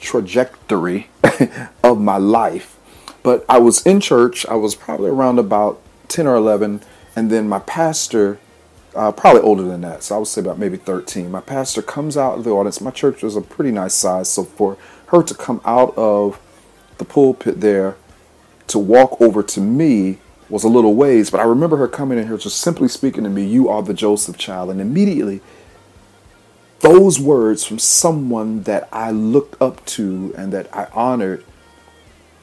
trajectory 0.00 1.08
of 1.84 2.00
my 2.00 2.16
life. 2.16 2.76
But 3.22 3.44
I 3.48 3.58
was 3.58 3.86
in 3.86 4.00
church, 4.00 4.46
I 4.46 4.54
was 4.54 4.74
probably 4.74 5.10
around 5.10 5.38
about 5.38 5.80
10 6.08 6.26
or 6.26 6.36
11, 6.36 6.80
and 7.14 7.30
then 7.30 7.48
my 7.48 7.58
pastor 7.58 8.38
uh, 8.94 9.12
probably 9.12 9.42
older 9.42 9.62
than 9.62 9.82
that. 9.82 10.02
So 10.02 10.16
I 10.16 10.18
would 10.18 10.28
say 10.28 10.40
about 10.40 10.58
maybe 10.58 10.76
13. 10.76 11.30
My 11.30 11.40
pastor 11.40 11.82
comes 11.82 12.16
out 12.16 12.38
of 12.38 12.44
the 12.44 12.50
audience. 12.50 12.80
My 12.80 12.90
church 12.90 13.22
was 13.22 13.36
a 13.36 13.40
pretty 13.40 13.70
nice 13.70 13.94
size. 13.94 14.28
So 14.28 14.44
for 14.44 14.76
her 15.08 15.22
to 15.22 15.34
come 15.34 15.60
out 15.64 15.96
of 15.96 16.40
the 16.98 17.04
pulpit 17.04 17.60
there 17.60 17.96
to 18.68 18.78
walk 18.78 19.20
over 19.20 19.42
to 19.42 19.60
me 19.60 20.18
was 20.48 20.64
a 20.64 20.68
little 20.68 20.94
ways. 20.94 21.30
But 21.30 21.40
I 21.40 21.44
remember 21.44 21.76
her 21.76 21.88
coming 21.88 22.18
in 22.18 22.26
here 22.26 22.36
just 22.36 22.60
simply 22.60 22.88
speaking 22.88 23.24
to 23.24 23.30
me, 23.30 23.44
You 23.46 23.68
are 23.68 23.82
the 23.82 23.94
Joseph 23.94 24.36
child. 24.36 24.70
And 24.70 24.80
immediately, 24.80 25.40
those 26.80 27.20
words 27.20 27.64
from 27.64 27.78
someone 27.78 28.62
that 28.62 28.88
I 28.92 29.10
looked 29.10 29.60
up 29.60 29.84
to 29.86 30.34
and 30.36 30.52
that 30.52 30.74
I 30.74 30.88
honored 30.92 31.44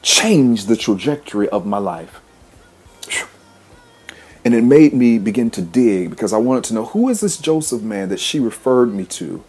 changed 0.01 0.67
the 0.67 0.77
trajectory 0.77 1.49
of 1.49 1.65
my 1.65 1.79
life. 1.79 2.21
And 4.45 4.53
it 4.53 4.63
made 4.63 4.93
me 4.93 5.17
begin 5.17 5.49
to 5.51 5.61
dig 5.61 6.09
because 6.09 6.31
I 6.31 6.37
wanted 6.37 6.63
to 6.65 6.73
know 6.73 6.85
who 6.85 7.09
is 7.09 7.19
this 7.19 7.37
Joseph 7.37 7.81
man 7.81 8.09
that 8.09 8.19
she 8.19 8.39
referred 8.39 8.93
me 8.93 9.03
to. 9.05 9.43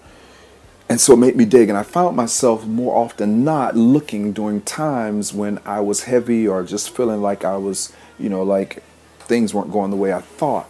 And 0.88 1.00
so 1.00 1.12
it 1.12 1.18
made 1.18 1.36
me 1.36 1.44
dig, 1.44 1.68
and 1.68 1.76
I 1.76 1.82
found 1.82 2.16
myself 2.16 2.66
more 2.66 2.96
often 2.96 3.44
not 3.44 3.76
looking 3.76 4.32
during 4.32 4.62
times 4.62 5.34
when 5.34 5.60
I 5.66 5.80
was 5.80 6.04
heavy 6.04 6.48
or 6.48 6.64
just 6.64 6.96
feeling 6.96 7.20
like 7.20 7.44
I 7.44 7.58
was, 7.58 7.92
you 8.18 8.30
know, 8.30 8.42
like 8.42 8.82
things 9.18 9.52
weren't 9.52 9.70
going 9.70 9.90
the 9.90 9.98
way 9.98 10.14
I 10.14 10.22
thought. 10.22 10.68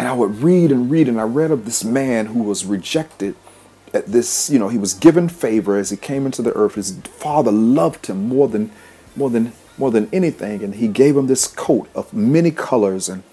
And 0.00 0.08
I 0.08 0.14
would 0.14 0.42
read 0.42 0.72
and 0.72 0.90
read, 0.90 1.08
and 1.08 1.20
I 1.20 1.24
read 1.24 1.50
of 1.50 1.66
this 1.66 1.84
man 1.84 2.24
who 2.24 2.42
was 2.42 2.64
rejected 2.64 3.34
at 3.92 4.06
this, 4.06 4.48
you 4.48 4.58
know, 4.58 4.68
he 4.68 4.78
was 4.78 4.94
given 4.94 5.28
favor 5.28 5.76
as 5.76 5.90
he 5.90 5.96
came 5.98 6.24
into 6.24 6.40
the 6.40 6.54
earth. 6.54 6.76
His 6.76 6.96
father 7.02 7.52
loved 7.52 8.06
him 8.06 8.26
more 8.26 8.48
than, 8.48 8.70
more 9.14 9.28
than, 9.28 9.52
more 9.76 9.90
than 9.90 10.08
anything, 10.10 10.64
and 10.64 10.76
he 10.76 10.88
gave 10.88 11.18
him 11.18 11.26
this 11.26 11.46
coat 11.46 11.90
of 11.94 12.14
many 12.14 12.50
colors 12.50 13.10
and 13.10 13.24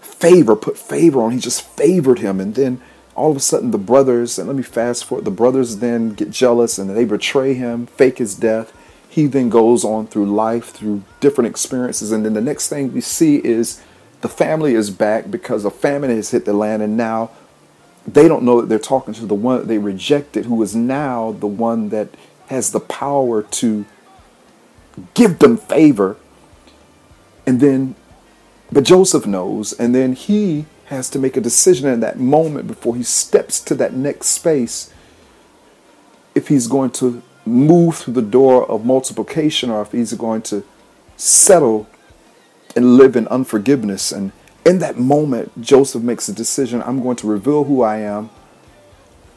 favor, 0.00 0.56
put 0.56 0.78
favor 0.78 1.20
on. 1.20 1.32
He 1.32 1.38
just 1.38 1.68
favored 1.76 2.20
him. 2.20 2.40
And 2.40 2.54
then 2.54 2.80
all 3.14 3.30
of 3.30 3.36
a 3.36 3.40
sudden, 3.40 3.70
the 3.70 3.76
brothers, 3.76 4.38
and 4.38 4.48
let 4.48 4.56
me 4.56 4.62
fast 4.62 5.04
forward, 5.04 5.26
the 5.26 5.30
brothers 5.30 5.80
then 5.80 6.14
get 6.14 6.30
jealous 6.30 6.78
and 6.78 6.88
they 6.96 7.04
betray 7.04 7.52
him, 7.52 7.84
fake 7.86 8.16
his 8.16 8.34
death. 8.34 8.74
He 9.06 9.26
then 9.26 9.50
goes 9.50 9.84
on 9.84 10.06
through 10.06 10.32
life, 10.32 10.70
through 10.70 11.02
different 11.20 11.50
experiences. 11.50 12.10
And 12.10 12.24
then 12.24 12.32
the 12.32 12.40
next 12.40 12.70
thing 12.70 12.94
we 12.94 13.02
see 13.02 13.36
is 13.36 13.82
the 14.20 14.28
family 14.28 14.74
is 14.74 14.90
back 14.90 15.30
because 15.30 15.64
a 15.64 15.70
famine 15.70 16.10
has 16.10 16.30
hit 16.30 16.44
the 16.44 16.52
land. 16.52 16.82
And 16.82 16.96
now 16.96 17.30
they 18.06 18.28
don't 18.28 18.42
know 18.42 18.60
that 18.60 18.68
they're 18.68 18.78
talking 18.78 19.14
to 19.14 19.26
the 19.26 19.34
one 19.34 19.58
that 19.58 19.68
they 19.68 19.78
rejected, 19.78 20.46
who 20.46 20.62
is 20.62 20.74
now 20.74 21.32
the 21.32 21.46
one 21.46 21.88
that 21.90 22.08
has 22.48 22.72
the 22.72 22.80
power 22.80 23.42
to 23.42 23.84
give 25.14 25.38
them 25.38 25.56
favor. 25.56 26.16
And 27.46 27.60
then 27.60 27.94
but 28.72 28.84
Joseph 28.84 29.26
knows, 29.26 29.72
and 29.72 29.94
then 29.94 30.12
he 30.12 30.66
has 30.86 31.10
to 31.10 31.18
make 31.18 31.36
a 31.36 31.40
decision 31.40 31.88
in 31.88 32.00
that 32.00 32.18
moment 32.18 32.66
before 32.66 32.96
he 32.96 33.02
steps 33.02 33.60
to 33.60 33.74
that 33.76 33.94
next 33.94 34.28
space 34.28 34.92
if 36.34 36.48
he's 36.48 36.66
going 36.66 36.90
to 36.90 37.22
move 37.44 37.96
through 37.96 38.14
the 38.14 38.22
door 38.22 38.68
of 38.70 38.84
multiplication 38.84 39.70
or 39.70 39.82
if 39.82 39.92
he's 39.92 40.12
going 40.12 40.42
to 40.42 40.64
settle 41.16 41.88
and 42.76 42.96
live 42.96 43.16
in 43.16 43.26
unforgiveness. 43.28 44.12
And 44.12 44.32
in 44.64 44.78
that 44.78 44.98
moment, 44.98 45.60
Joseph 45.60 46.02
makes 46.02 46.28
a 46.28 46.32
decision 46.32 46.82
I'm 46.82 47.02
going 47.02 47.16
to 47.16 47.26
reveal 47.26 47.64
who 47.64 47.82
I 47.82 47.98
am. 47.98 48.30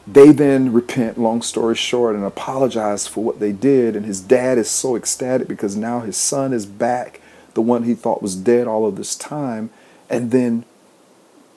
They 0.06 0.32
then 0.32 0.72
repent, 0.72 1.18
long 1.18 1.40
story 1.40 1.74
short, 1.74 2.14
and 2.14 2.24
apologize 2.24 3.06
for 3.06 3.24
what 3.24 3.40
they 3.40 3.52
did. 3.52 3.96
And 3.96 4.04
his 4.04 4.20
dad 4.20 4.58
is 4.58 4.68
so 4.68 4.96
ecstatic 4.96 5.48
because 5.48 5.76
now 5.76 6.00
his 6.00 6.16
son 6.16 6.52
is 6.52 6.66
back 6.66 7.20
the 7.54 7.62
one 7.62 7.84
he 7.84 7.94
thought 7.94 8.22
was 8.22 8.36
dead 8.36 8.66
all 8.66 8.86
of 8.86 8.96
this 8.96 9.16
time. 9.16 9.70
And 10.10 10.30
then 10.30 10.64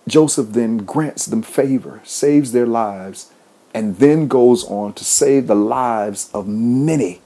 Joseph 0.08 0.50
then 0.52 0.78
grants 0.78 1.26
them 1.26 1.42
favor, 1.42 2.02
saves 2.04 2.54
their 2.54 2.66
lives, 2.66 3.32
and 3.74 3.98
then 3.98 4.28
goes 4.28 4.64
on 4.66 4.94
to 4.94 5.04
save 5.04 5.48
the 5.48 5.56
lives 5.56 6.30
of 6.34 6.48
many 6.48 7.22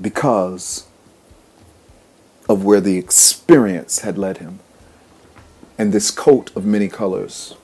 because 0.00 0.86
of 2.48 2.64
where 2.64 2.80
the 2.80 2.98
experience 2.98 4.00
had 4.00 4.18
led 4.18 4.38
him. 4.38 4.60
And 5.78 5.92
this 5.92 6.10
coat 6.10 6.54
of 6.56 6.64
many 6.64 6.88
colors. 6.88 7.54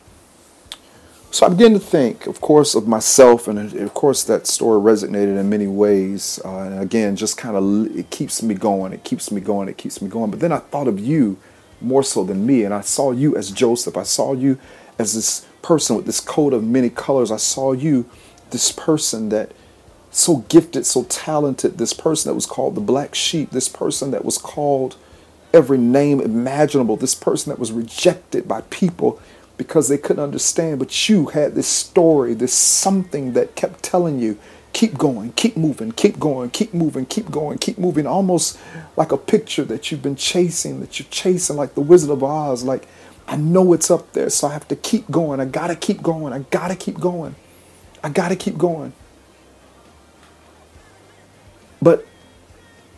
So 1.33 1.47
I 1.47 1.49
began 1.49 1.75
to 1.75 1.79
think, 1.79 2.27
of 2.27 2.41
course, 2.41 2.75
of 2.75 2.89
myself, 2.89 3.47
and 3.47 3.73
of 3.73 3.95
course, 3.95 4.25
that 4.25 4.49
story 4.49 4.81
resonated 4.81 5.39
in 5.39 5.49
many 5.49 5.69
ways. 5.69 6.41
Uh, 6.45 6.59
and 6.59 6.81
again, 6.81 7.15
just 7.15 7.39
kind 7.39 7.57
of 7.57 7.97
it 7.97 8.11
keeps 8.11 8.43
me 8.43 8.55
going, 8.55 8.93
it 8.93 9.05
keeps 9.05 9.31
me 9.31 9.41
going, 9.41 9.69
it 9.69 9.77
keeps 9.77 10.03
me 10.03 10.09
going. 10.09 10.33
But 10.33 10.41
then 10.41 10.51
I 10.51 10.59
thought 10.59 10.89
of 10.89 10.99
you 10.99 11.39
more 11.81 12.03
so 12.03 12.25
than 12.25 12.45
me, 12.45 12.65
and 12.65 12.75
I 12.75 12.81
saw 12.81 13.13
you 13.13 13.37
as 13.37 13.53
Joseph. 13.53 13.97
I 13.97 14.03
saw 14.03 14.33
you 14.33 14.59
as 14.99 15.15
this 15.15 15.47
person 15.63 15.95
with 15.95 16.07
this 16.07 16.19
coat 16.19 16.53
of 16.53 16.65
many 16.65 16.91
colors. 16.91 17.31
I 17.31 17.37
saw 17.37 17.73
you, 17.73 18.11
this 18.51 18.73
person 18.73 19.29
that 19.29 19.53
so 20.11 20.39
gifted, 20.49 20.87
so 20.87 21.05
talented, 21.05 21.79
this 21.79 21.93
person 21.93 22.31
that 22.31 22.35
was 22.35 22.47
called 22.47 22.75
the 22.75 22.81
black 22.81 23.15
sheep, 23.15 23.51
this 23.51 23.69
person 23.69 24.11
that 24.11 24.25
was 24.25 24.39
called 24.39 24.97
every 25.53 25.79
name 25.79 26.21
imaginable, 26.21 26.97
this 26.97 27.15
person 27.15 27.51
that 27.51 27.59
was 27.59 27.73
rejected 27.73 28.47
by 28.47 28.63
people 28.63 29.21
because 29.57 29.89
they 29.89 29.99
couldn't 29.99 30.23
understand. 30.23 30.79
But 30.79 31.09
you 31.09 31.27
had 31.27 31.55
this 31.55 31.67
story, 31.67 32.35
this 32.35 32.53
something 32.53 33.35
that 33.35 33.55
kept 33.57 33.83
telling 33.83 34.19
you, 34.19 34.39
keep 34.73 34.97
going, 34.97 35.33
keep 35.33 35.57
moving, 35.57 35.93
keep 35.93 36.19
going, 36.19 36.51
keep 36.51 36.73
moving, 36.73 37.07
keep 37.07 37.31
going, 37.31 37.59
keep 37.59 37.79
moving. 37.79 38.07
Almost 38.07 38.59
like 38.97 39.13
a 39.13 39.17
picture 39.17 39.65
that 39.65 39.91
you've 39.91 40.03
been 40.03 40.17
chasing, 40.17 40.81
that 40.81 40.99
you're 40.99 41.09
chasing, 41.11 41.57
like 41.57 41.75
the 41.75 41.81
Wizard 41.81 42.11
of 42.11 42.23
Oz. 42.23 42.63
Like, 42.65 42.87
I 43.29 43.37
know 43.37 43.73
it's 43.73 43.91
up 43.91 44.13
there, 44.13 44.31
so 44.31 44.49
I 44.49 44.53
have 44.53 44.67
to 44.69 44.77
keep 44.77 45.11
going. 45.11 45.41
I 45.41 45.45
gotta 45.45 45.77
keep 45.77 46.03
going. 46.03 46.33
I 46.33 46.41
gotta 46.51 46.75
keep 46.75 46.99
going. 46.99 47.37
I 48.03 48.09
gotta 48.09 48.37
keep 48.37 48.57
going. 48.57 48.93
But 51.83 52.07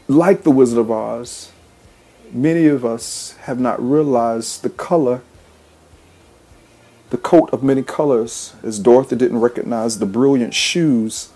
like 0.09 0.43
the 0.43 0.51
Wizard 0.51 0.79
of 0.79 0.91
Oz, 0.91 1.53
many 2.33 2.67
of 2.67 2.85
us 2.85 3.37
have 3.43 3.59
not 3.59 3.83
realized 3.83 4.63
the 4.63 4.71
color 4.71 5.23
the 7.13 7.19
coat 7.19 7.51
of 7.53 7.63
many 7.63 7.83
colors, 7.83 8.55
as 8.63 8.79
Dorothy 8.79 9.17
didn't 9.17 9.39
recognize 9.39 9.99
the 9.99 10.07
brilliant 10.07 10.55
shoes, 10.55 11.29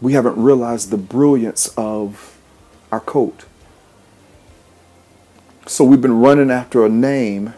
we 0.00 0.14
haven't 0.14 0.42
realized 0.42 0.88
the 0.88 0.96
brilliance 0.96 1.68
of 1.76 2.38
our 2.90 3.00
coat. 3.00 3.44
So 5.66 5.84
we've 5.84 6.00
been 6.00 6.18
running 6.18 6.50
after 6.50 6.82
a 6.82 6.88
name, 6.88 7.52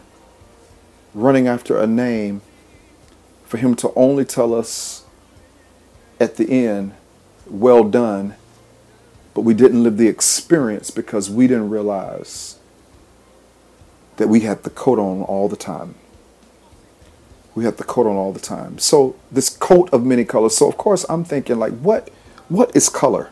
running 1.13 1.47
after 1.47 1.79
a 1.79 1.87
name 1.87 2.41
for 3.45 3.55
him 3.55 3.73
to 3.75 3.93
only 3.95 4.25
tell 4.25 4.53
us 4.53 5.05
at 6.19 6.35
the 6.35 6.67
end, 6.67 6.93
well 7.47 7.83
done, 7.83 8.35
but 9.33 9.41
we 9.41 9.53
didn't 9.53 9.83
live 9.83 9.97
the 9.97 10.07
experience 10.07 10.91
because 10.91 11.29
we 11.29 11.47
didn't 11.47 11.69
realize 11.69 12.57
that 14.17 14.27
we 14.27 14.41
had 14.41 14.63
the 14.63 14.69
coat 14.69 14.99
on 14.99 15.21
all 15.23 15.49
the 15.49 15.57
time. 15.57 15.95
We 17.53 17.63
had 17.63 17.77
the 17.77 17.83
coat 17.83 18.07
on 18.07 18.15
all 18.15 18.31
the 18.31 18.39
time. 18.39 18.79
So 18.79 19.15
this 19.31 19.49
coat 19.49 19.89
of 19.93 20.05
many 20.05 20.25
colors. 20.25 20.57
So 20.57 20.67
of 20.67 20.77
course 20.77 21.05
I'm 21.09 21.23
thinking 21.23 21.57
like, 21.57 21.73
what, 21.73 22.09
what 22.49 22.75
is 22.75 22.89
color? 22.89 23.31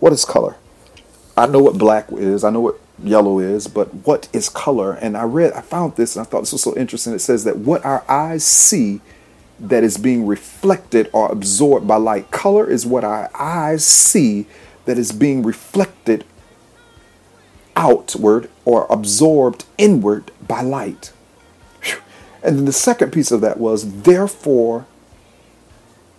What 0.00 0.12
is 0.12 0.24
color? 0.24 0.56
I 1.36 1.46
know 1.46 1.60
what 1.60 1.78
black 1.78 2.10
is. 2.12 2.44
I 2.44 2.50
know 2.50 2.60
what 2.60 2.80
yellow 3.02 3.38
is, 3.38 3.68
but 3.68 3.92
what 4.06 4.28
is 4.32 4.48
color? 4.48 4.94
And 4.94 5.16
I 5.16 5.24
read, 5.24 5.52
I 5.52 5.60
found 5.60 5.96
this, 5.96 6.16
and 6.16 6.26
I 6.26 6.28
thought 6.28 6.40
this 6.40 6.52
was 6.52 6.62
so 6.62 6.76
interesting. 6.76 7.12
It 7.14 7.20
says 7.20 7.44
that 7.44 7.58
what 7.58 7.84
our 7.84 8.04
eyes 8.08 8.44
see 8.44 9.00
that 9.62 9.84
is 9.84 9.96
being 9.96 10.26
reflected 10.26 11.08
or 11.12 11.30
absorbed 11.30 11.86
by 11.86 11.96
light. 11.96 12.30
Color 12.30 12.68
is 12.68 12.84
what 12.84 13.04
our 13.04 13.30
eyes 13.34 13.86
see 13.86 14.46
that 14.84 14.98
is 14.98 15.12
being 15.12 15.42
reflected 15.42 16.24
outward 17.76 18.50
or 18.64 18.86
absorbed 18.90 19.64
inward 19.78 20.30
by 20.46 20.60
light. 20.60 21.12
And 22.42 22.58
then 22.58 22.64
the 22.64 22.72
second 22.72 23.12
piece 23.12 23.30
of 23.30 23.40
that 23.42 23.58
was, 23.58 24.02
therefore, 24.02 24.84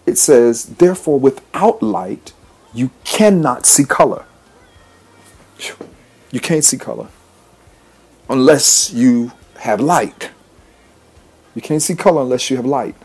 it 0.06 0.18
says, 0.18 0.66
therefore, 0.66 1.20
without 1.20 1.84
light, 1.84 2.32
you 2.74 2.92
cannot 3.04 3.66
see 3.66 3.84
color. 3.84 4.26
You 6.32 6.40
can't 6.40 6.64
see 6.64 6.78
color 6.78 7.10
unless 8.30 8.92
you 8.94 9.34
have 9.60 9.82
light. 9.82 10.32
You 11.56 11.62
can't 11.62 11.82
see 11.82 11.94
color 11.94 12.22
unless 12.22 12.50
you 12.50 12.56
have 12.56 12.66
light. 12.66 12.96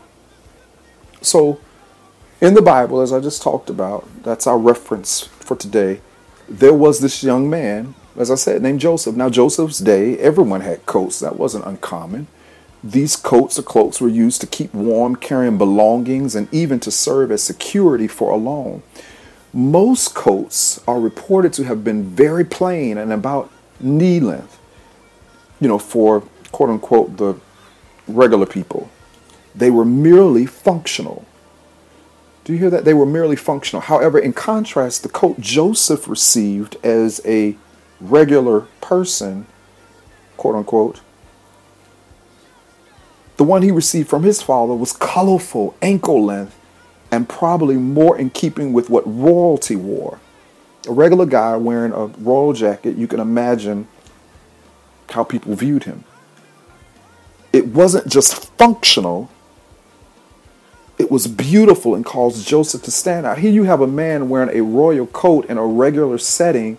So, 1.21 1.59
in 2.41 2.53
the 2.53 2.61
Bible, 2.61 3.01
as 3.01 3.11
I 3.11 3.19
just 3.19 3.41
talked 3.41 3.69
about, 3.69 4.07
that's 4.23 4.47
our 4.47 4.57
reference 4.57 5.21
for 5.21 5.55
today. 5.55 6.01
There 6.47 6.73
was 6.73 7.01
this 7.01 7.23
young 7.23 7.49
man, 7.49 7.95
as 8.15 8.31
I 8.31 8.35
said, 8.35 8.61
named 8.61 8.79
Joseph. 8.79 9.15
Now, 9.15 9.29
Joseph's 9.29 9.79
day, 9.79 10.17
everyone 10.17 10.61
had 10.61 10.85
coats. 10.85 11.19
That 11.19 11.37
wasn't 11.37 11.65
uncommon. 11.65 12.27
These 12.83 13.17
coats 13.17 13.59
or 13.59 13.63
cloaks 13.63 13.99
were 13.99 14.07
used 14.07 14.39
to 14.41 14.47
keep 14.47 14.73
warm, 14.73 15.17
carrying 15.17 15.57
belongings, 15.57 16.33
and 16.33 16.47
even 16.53 16.79
to 16.81 16.91
serve 16.91 17.31
as 17.31 17.43
security 17.43 18.07
for 18.07 18.31
a 18.31 18.37
loan. 18.37 18.83
Most 19.51 20.15
coats 20.15 20.79
are 20.87 20.99
reported 20.99 21.51
to 21.53 21.63
have 21.65 21.83
been 21.83 22.03
very 22.03 22.45
plain 22.45 22.97
and 22.97 23.11
about 23.11 23.51
knee 23.81 24.19
length, 24.21 24.57
you 25.59 25.67
know, 25.67 25.79
for 25.79 26.23
quote 26.51 26.69
unquote 26.69 27.17
the 27.17 27.35
regular 28.07 28.45
people. 28.45 28.89
They 29.59 29.69
were 29.69 29.85
merely 29.85 30.45
functional. 30.45 31.25
Do 32.45 32.53
you 32.53 32.59
hear 32.59 32.69
that? 32.69 32.85
They 32.85 32.93
were 32.93 33.05
merely 33.05 33.35
functional. 33.35 33.81
However, 33.81 34.17
in 34.17 34.31
contrast, 34.31 35.03
the 35.03 35.09
coat 35.09 35.39
Joseph 35.41 36.07
received 36.07 36.77
as 36.81 37.19
a 37.25 37.57
regular 37.99 38.61
person, 38.79 39.45
quote 40.37 40.55
unquote, 40.55 41.01
the 43.35 43.43
one 43.43 43.61
he 43.61 43.71
received 43.71 44.09
from 44.09 44.23
his 44.23 44.41
father 44.41 44.73
was 44.73 44.93
colorful, 44.93 45.75
ankle 45.81 46.23
length, 46.23 46.57
and 47.11 47.27
probably 47.27 47.75
more 47.75 48.17
in 48.17 48.29
keeping 48.29 48.71
with 48.71 48.89
what 48.89 49.03
royalty 49.05 49.75
wore. 49.75 50.19
A 50.87 50.91
regular 50.93 51.25
guy 51.25 51.57
wearing 51.57 51.91
a 51.91 52.07
royal 52.07 52.53
jacket, 52.53 52.95
you 52.95 53.07
can 53.07 53.19
imagine 53.19 53.87
how 55.09 55.23
people 55.25 55.53
viewed 55.55 55.83
him. 55.83 56.05
It 57.51 57.67
wasn't 57.67 58.07
just 58.07 58.57
functional, 58.57 59.29
it 60.99 61.09
was 61.09 61.27
beautiful 61.27 61.95
and 61.95 62.05
caused 62.05 62.45
Joseph 62.45 62.83
to 62.83 62.91
stand 62.91 63.25
out. 63.25 63.39
Here 63.39 63.51
you 63.51 63.63
have 63.63 63.79
a 63.79 63.87
man 63.87 64.27
wearing 64.27 64.55
a 64.55 64.61
royal 64.61 65.07
coat 65.07 65.45
in 65.45 65.57
a 65.57 65.65
regular 65.65 66.17
setting, 66.17 66.77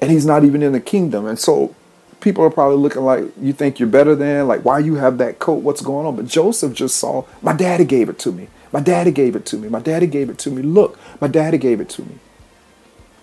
and 0.00 0.10
he's 0.10 0.24
not 0.24 0.44
even 0.44 0.62
in 0.62 0.72
the 0.72 0.80
kingdom. 0.80 1.26
And 1.26 1.36
so 1.36 1.74
people 2.20 2.44
are 2.44 2.50
probably 2.50 2.76
looking 2.76 3.02
like, 3.02 3.24
you 3.40 3.52
think 3.52 3.80
you're 3.80 3.88
better 3.88 4.14
than, 4.14 4.46
like, 4.46 4.64
why 4.64 4.78
you 4.78 4.94
have 4.94 5.18
that 5.18 5.40
coat? 5.40 5.64
What's 5.64 5.82
going 5.82 6.06
on? 6.06 6.14
But 6.14 6.26
Joseph 6.26 6.72
just 6.72 6.96
saw, 6.96 7.24
my 7.42 7.52
daddy 7.52 7.84
gave 7.84 8.08
it 8.08 8.20
to 8.20 8.30
me. 8.30 8.46
My 8.72 8.80
daddy 8.80 9.10
gave 9.10 9.34
it 9.34 9.44
to 9.46 9.56
me. 9.58 9.68
My 9.68 9.80
daddy 9.80 10.06
gave 10.06 10.30
it 10.30 10.38
to 10.38 10.50
me. 10.50 10.62
Look, 10.62 10.96
my 11.20 11.26
daddy 11.26 11.58
gave 11.58 11.80
it 11.80 11.88
to 11.90 12.02
me. 12.02 12.18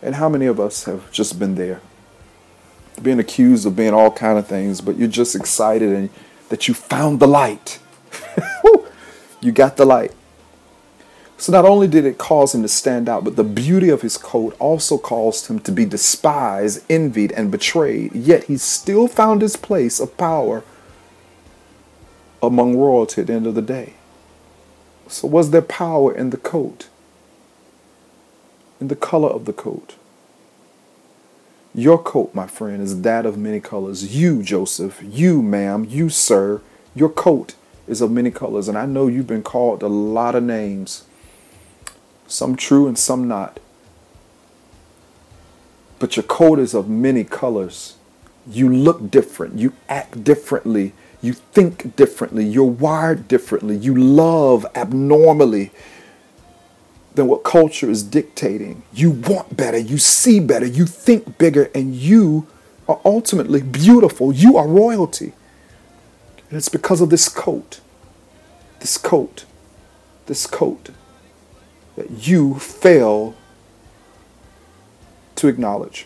And 0.01 0.15
how 0.15 0.27
many 0.27 0.45
of 0.45 0.59
us 0.59 0.83
have 0.83 1.09
just 1.13 1.39
been 1.39 1.55
there? 1.55 1.79
Being 3.01 3.19
accused 3.19 3.65
of 3.65 3.77
being 3.77 3.93
all 3.93 4.11
kind 4.11 4.37
of 4.37 4.45
things, 4.45 4.81
but 4.81 4.97
you're 4.97 5.07
just 5.07 5.35
excited 5.35 5.93
and 5.93 6.09
that 6.49 6.67
you 6.67 6.73
found 6.73 7.21
the 7.21 7.27
light. 7.27 7.79
you 9.41 9.51
got 9.51 9.77
the 9.77 9.85
light. 9.85 10.13
So 11.37 11.51
not 11.51 11.65
only 11.65 11.87
did 11.87 12.05
it 12.05 12.17
cause 12.17 12.55
him 12.55 12.63
to 12.63 12.67
stand 12.67 13.07
out, 13.07 13.23
but 13.23 13.35
the 13.35 13.43
beauty 13.43 13.89
of 13.89 14.01
his 14.01 14.17
coat 14.17 14.55
also 14.57 14.97
caused 14.97 15.47
him 15.47 15.59
to 15.61 15.71
be 15.71 15.85
despised, 15.85 16.83
envied, 16.89 17.31
and 17.33 17.51
betrayed. 17.51 18.15
Yet 18.15 18.45
he 18.45 18.57
still 18.57 19.07
found 19.07 19.41
his 19.41 19.55
place 19.55 19.99
of 19.99 20.17
power 20.17 20.63
among 22.41 22.75
royalty 22.75 23.21
at 23.21 23.27
the 23.27 23.33
end 23.33 23.45
of 23.45 23.53
the 23.53 23.61
day. 23.61 23.93
So 25.07 25.27
was 25.27 25.51
there 25.51 25.61
power 25.61 26.13
in 26.13 26.31
the 26.31 26.37
coat? 26.37 26.89
In 28.81 28.87
the 28.87 28.95
color 28.95 29.29
of 29.29 29.45
the 29.45 29.53
coat? 29.53 29.95
Your 31.73 32.01
coat, 32.01 32.33
my 32.33 32.47
friend, 32.47 32.81
is 32.81 33.01
that 33.01 33.27
of 33.27 33.37
many 33.37 33.59
colors. 33.59 34.15
You, 34.15 34.41
Joseph, 34.41 34.99
you, 35.03 35.43
ma'am, 35.43 35.85
you, 35.87 36.09
sir, 36.09 36.61
your 36.95 37.09
coat 37.09 37.53
is 37.87 38.01
of 38.01 38.11
many 38.11 38.31
colors. 38.31 38.67
And 38.67 38.77
I 38.77 38.85
know 38.85 39.07
you've 39.07 39.27
been 39.27 39.43
called 39.43 39.81
a 39.83 39.87
lot 39.87 40.35
of 40.35 40.43
names 40.43 41.03
some 42.27 42.55
true 42.55 42.87
and 42.87 42.97
some 42.97 43.27
not. 43.27 43.59
But 45.99 46.15
your 46.15 46.23
coat 46.23 46.59
is 46.59 46.73
of 46.73 46.89
many 46.89 47.23
colors. 47.23 47.95
You 48.49 48.69
look 48.69 49.09
different. 49.09 49.57
You 49.57 49.73
act 49.89 50.23
differently. 50.23 50.93
You 51.21 51.33
think 51.33 51.95
differently. 51.95 52.45
You're 52.45 52.65
wired 52.65 53.27
differently. 53.27 53.75
You 53.75 53.95
love 53.95 54.65
abnormally 54.75 55.71
than 57.15 57.27
what 57.27 57.43
culture 57.43 57.89
is 57.89 58.03
dictating. 58.03 58.83
You 58.93 59.09
want 59.09 59.57
better. 59.57 59.77
You 59.77 59.97
see 59.97 60.39
better. 60.39 60.67
You 60.67 60.85
think 60.85 61.37
bigger. 61.39 61.71
And 61.73 61.95
you 61.95 62.45
are 62.87 62.99
ultimately 63.03 63.61
beautiful. 63.61 64.31
You 64.31 64.57
are 64.57 64.67
royalty. 64.67 65.33
And 66.49 66.57
it's 66.57 66.69
because 66.69 67.01
of 67.01 67.09
this 67.09 67.29
coat. 67.29 67.81
This 68.79 68.97
coat. 68.97 69.45
This 70.27 70.45
coat 70.45 70.91
that 71.97 72.27
you 72.27 72.55
fail 72.55 73.35
to 75.35 75.47
acknowledge. 75.47 76.05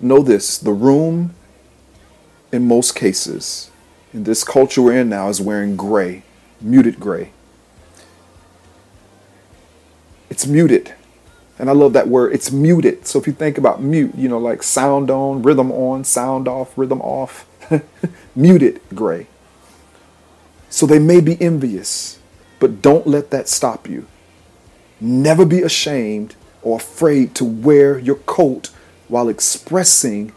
Know 0.00 0.22
this 0.22 0.58
the 0.58 0.72
room, 0.72 1.34
in 2.50 2.66
most 2.66 2.94
cases, 2.94 3.70
in 4.12 4.24
this 4.24 4.42
culture 4.42 4.82
we're 4.82 4.98
in 5.00 5.08
now, 5.10 5.28
is 5.28 5.40
wearing 5.40 5.76
gray, 5.76 6.22
muted 6.60 6.98
gray. 6.98 7.32
It's 10.30 10.46
muted. 10.46 10.94
And 11.58 11.68
I 11.70 11.72
love 11.72 11.92
that 11.92 12.08
word. 12.08 12.32
It's 12.32 12.50
muted. 12.50 13.06
So 13.06 13.20
if 13.20 13.26
you 13.26 13.32
think 13.32 13.58
about 13.58 13.80
mute, 13.80 14.14
you 14.16 14.28
know, 14.28 14.38
like 14.38 14.62
sound 14.62 15.10
on, 15.10 15.42
rhythm 15.42 15.70
on, 15.70 16.02
sound 16.02 16.48
off, 16.48 16.76
rhythm 16.76 17.00
off, 17.00 17.46
muted 18.36 18.80
gray. 18.94 19.26
So 20.70 20.86
they 20.86 20.98
may 20.98 21.20
be 21.20 21.40
envious, 21.40 22.18
but 22.58 22.82
don't 22.82 23.06
let 23.06 23.30
that 23.30 23.48
stop 23.48 23.88
you. 23.88 24.06
Never 25.00 25.44
be 25.44 25.62
ashamed 25.62 26.34
or 26.62 26.76
afraid 26.76 27.34
to 27.36 27.44
wear 27.44 27.98
your 27.98 28.16
coat 28.16 28.70
while 29.08 29.28
expressing 29.28 30.32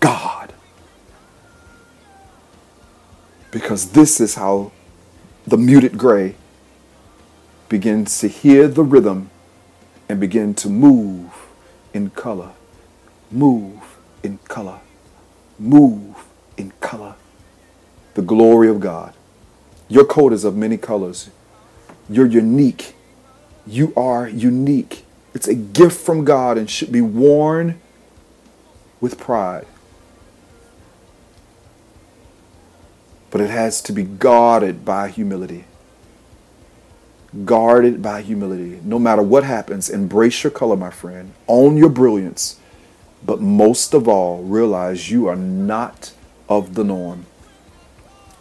God. 0.00 0.52
Because 3.50 3.92
this 3.92 4.20
is 4.20 4.34
how 4.34 4.72
the 5.46 5.56
muted 5.56 5.96
gray 5.96 6.34
begins 7.68 8.20
to 8.20 8.28
hear 8.28 8.68
the 8.68 8.84
rhythm 8.84 9.30
and 10.08 10.20
begin 10.20 10.54
to 10.54 10.68
move 10.68 11.32
in 11.92 12.10
color. 12.10 12.52
Move 13.30 13.98
in 14.22 14.38
color. 14.48 14.80
Move 15.58 16.07
in 16.58 16.72
color. 16.80 17.14
The 18.14 18.22
glory 18.22 18.68
of 18.68 18.80
God. 18.80 19.14
Your 19.88 20.04
coat 20.04 20.32
is 20.32 20.44
of 20.44 20.56
many 20.56 20.76
colors. 20.76 21.30
You're 22.10 22.26
unique 22.26 22.94
you 23.68 23.92
are 23.96 24.26
unique. 24.26 25.04
It's 25.34 25.46
a 25.46 25.54
gift 25.54 26.00
from 26.00 26.24
God 26.24 26.56
and 26.56 26.68
should 26.70 26.90
be 26.90 27.02
worn 27.02 27.80
with 28.98 29.20
pride. 29.20 29.66
But 33.30 33.42
it 33.42 33.50
has 33.50 33.82
to 33.82 33.92
be 33.92 34.04
guarded 34.04 34.86
by 34.86 35.08
humility. 35.08 35.66
Guarded 37.44 38.00
by 38.00 38.22
humility. 38.22 38.80
No 38.82 38.98
matter 38.98 39.20
what 39.20 39.44
happens, 39.44 39.90
embrace 39.90 40.42
your 40.42 40.50
color, 40.50 40.76
my 40.76 40.90
friend. 40.90 41.34
Own 41.46 41.76
your 41.76 41.90
brilliance. 41.90 42.58
But 43.22 43.42
most 43.42 43.92
of 43.92 44.08
all, 44.08 44.42
realize 44.42 45.10
you 45.10 45.26
are 45.26 45.36
not 45.36 46.14
of 46.48 46.74
the 46.74 46.84
norm. 46.84 47.26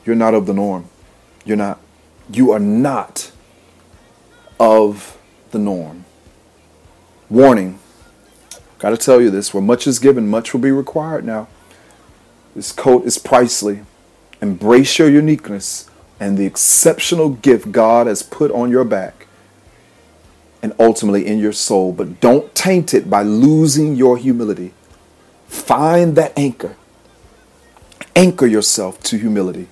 You're 0.06 0.15
not 0.15 0.34
of 0.34 0.46
the 0.46 0.54
norm. 0.54 0.89
You're 1.46 1.58
not. 1.58 1.80
You 2.32 2.52
are 2.52 2.60
not 2.60 3.32
of 4.60 5.17
the 5.52 5.60
norm. 5.60 6.06
Warning. 7.30 7.80
Got 8.80 8.91
to 8.91 8.98
tell 8.98 9.20
you 9.20 9.30
this 9.30 9.54
where 9.54 9.63
much 9.63 9.88
is 9.88 10.00
given, 10.00 10.28
much 10.28 10.54
will 10.54 10.62
be 10.62 10.72
required 10.72 11.26
now. 11.26 11.48
This 12.56 12.72
coat 12.72 13.06
is 13.06 13.17
pricely. 13.17 13.84
Embrace 14.41 15.00
your 15.00 15.10
uniqueness 15.10 15.89
and 16.20 16.38
the 16.38 16.46
exceptional 16.46 17.30
gift 17.30 17.72
God 17.72 18.08
has 18.08 18.24
put 18.24 18.52
on 18.52 18.72
your 18.72 18.84
back 18.84 19.28
and 20.63 20.74
ultimately 20.80 21.26
in 21.26 21.38
your 21.38 21.54
soul, 21.54 21.91
but 21.91 22.20
don't 22.20 22.54
taint 22.56 22.93
it 22.93 23.10
by 23.10 23.24
losing 23.24 23.96
your 23.96 24.17
humility. 24.17 24.74
Find 25.48 26.15
that 26.15 26.38
anchor. 26.38 26.77
Anchor 28.18 28.48
yourself 28.48 29.00
to 29.04 29.18
humility. 29.20 29.68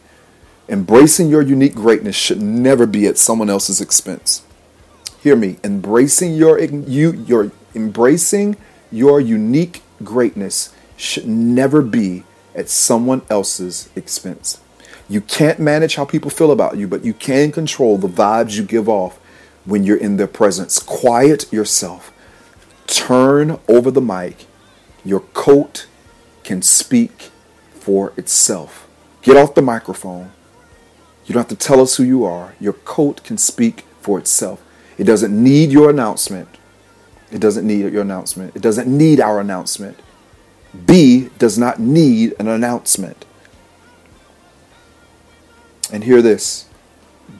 Embracing 0.69 1.29
your 1.29 1.41
unique 1.41 1.73
greatness 1.73 2.15
should 2.15 2.43
never 2.43 2.85
be 2.85 3.07
at 3.07 3.17
someone 3.17 3.49
else's 3.49 3.81
expense. 3.81 4.43
Hear 5.19 5.35
me. 5.35 5.57
Embracing 5.63 6.35
your 6.35 6.59
you 6.59 7.13
your 7.13 7.51
embracing 7.73 8.55
your 8.91 9.19
unique 9.19 9.81
greatness 10.03 10.71
should 10.95 11.25
never 11.25 11.81
be 11.81 12.23
at 12.53 12.69
someone 12.69 13.23
else's 13.31 13.89
expense. 13.95 14.61
You 15.09 15.21
can't 15.21 15.57
manage 15.57 15.95
how 15.95 16.05
people 16.05 16.29
feel 16.29 16.51
about 16.51 16.77
you, 16.77 16.87
but 16.87 17.03
you 17.03 17.15
can 17.15 17.51
control 17.51 17.97
the 17.97 18.07
vibes 18.07 18.57
you 18.57 18.63
give 18.63 18.87
off 18.87 19.17
when 19.65 19.83
you're 19.83 19.97
in 19.97 20.17
their 20.17 20.27
presence. 20.27 20.77
Quiet 20.77 21.51
yourself. 21.51 22.13
Turn 22.85 23.57
over 23.67 23.89
the 23.89 24.01
mic. 24.01 24.45
Your 25.03 25.21
coat 25.21 25.87
can 26.43 26.61
speak 26.61 27.31
for 27.85 28.13
itself. 28.17 28.87
Get 29.21 29.37
off 29.37 29.53
the 29.53 29.61
microphone. 29.61 30.31
You 31.25 31.33
don't 31.33 31.47
have 31.47 31.55
to 31.55 31.67
tell 31.67 31.79
us 31.79 31.97
who 31.97 32.03
you 32.03 32.25
are. 32.25 32.55
Your 32.59 32.73
coat 32.73 33.23
can 33.23 33.37
speak 33.37 33.85
for 34.01 34.17
itself. 34.17 34.59
It 34.97 35.03
doesn't 35.03 35.31
need 35.31 35.71
your 35.71 35.91
announcement. 35.91 36.49
It 37.31 37.39
doesn't 37.39 37.67
need 37.67 37.91
your 37.93 38.01
announcement. 38.01 38.55
It 38.55 38.63
doesn't 38.63 38.87
need 38.87 39.19
our 39.19 39.39
announcement. 39.39 39.99
B 40.87 41.29
does 41.37 41.59
not 41.59 41.79
need 41.79 42.33
an 42.39 42.47
announcement. 42.47 43.23
And 45.93 46.05
hear 46.05 46.23
this 46.23 46.67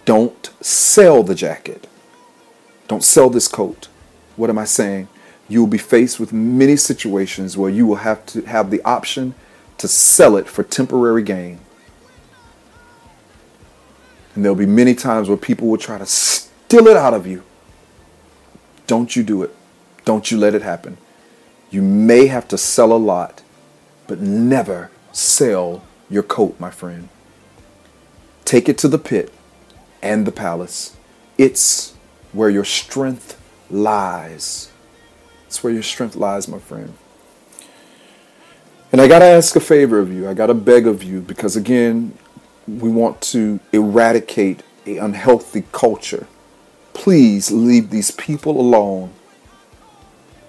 don't 0.05 0.51
sell 0.62 1.23
the 1.23 1.34
jacket. 1.34 1.88
Don't 2.88 3.03
sell 3.03 3.31
this 3.31 3.47
coat. 3.47 3.88
What 4.36 4.51
am 4.51 4.60
I 4.60 4.65
saying? 4.65 5.08
You 5.49 5.62
will 5.62 5.67
be 5.67 5.79
faced 5.79 6.19
with 6.19 6.31
many 6.31 6.75
situations 6.75 7.58
where 7.58 7.71
you 7.71 7.88
will 7.88 8.03
have 8.05 8.27
to 8.27 8.43
have 8.43 8.69
the 8.69 8.84
option 8.84 9.34
to 9.86 9.93
sell 9.93 10.36
it 10.36 10.48
for 10.48 10.63
temporary 10.63 11.21
gain. 11.21 11.60
And 14.34 14.43
there'll 14.43 14.56
be 14.56 14.65
many 14.65 14.95
times 14.95 15.30
where 15.30 15.38
people 15.38 15.67
will 15.67 15.78
try 15.78 16.00
to 16.00 16.06
steal 16.08 16.88
it 16.88 16.98
out 16.98 17.13
of 17.13 17.28
you. 17.28 17.43
Don't 18.88 19.15
you 19.15 19.21
do 19.21 19.43
it. 19.43 19.56
Don't 20.04 20.32
you 20.32 20.39
let 20.39 20.56
it 20.56 20.63
happen. 20.63 20.98
You 21.69 21.84
may 21.84 22.26
have 22.26 22.48
to 22.48 22.58
sell 22.58 22.91
a 22.91 22.98
lot, 22.98 23.43
but 24.08 24.19
never 24.19 24.89
sell 25.12 25.84
your 26.10 26.24
coat, 26.24 26.60
my 26.60 26.71
friend. 26.71 27.10
Take 28.43 28.67
it 28.67 28.80
to 28.80 28.88
the 28.88 28.98
pit 28.98 29.32
and 30.02 30.26
the 30.26 30.32
palace. 30.32 30.98
It's 31.38 31.93
where 32.34 32.50
your 32.50 32.65
strength 32.65 33.39
lies. 33.69 34.71
It's 35.45 35.63
where 35.63 35.74
your 35.74 35.84
strength 35.84 36.15
lies, 36.15 36.48
my 36.48 36.60
friend. 36.60 36.95
And 38.95 39.01
I 39.01 39.10
got 39.10 39.19
to 39.19 39.25
ask 39.25 39.58
a 39.58 39.60
favor 39.60 39.99
of 39.99 40.10
you. 40.13 40.25
I 40.25 40.34
got 40.34 40.47
to 40.47 40.53
beg 40.53 40.88
of 40.88 41.03
you 41.03 41.19
because, 41.19 41.58
again, 41.58 42.17
we 42.65 42.89
want 42.89 43.19
to 43.23 43.60
eradicate 43.73 44.63
a 44.86 44.99
unhealthy 44.99 45.65
culture. 45.73 46.27
Please 46.93 47.51
leave 47.51 47.89
these 47.89 48.12
people 48.12 48.58
alone 48.58 49.12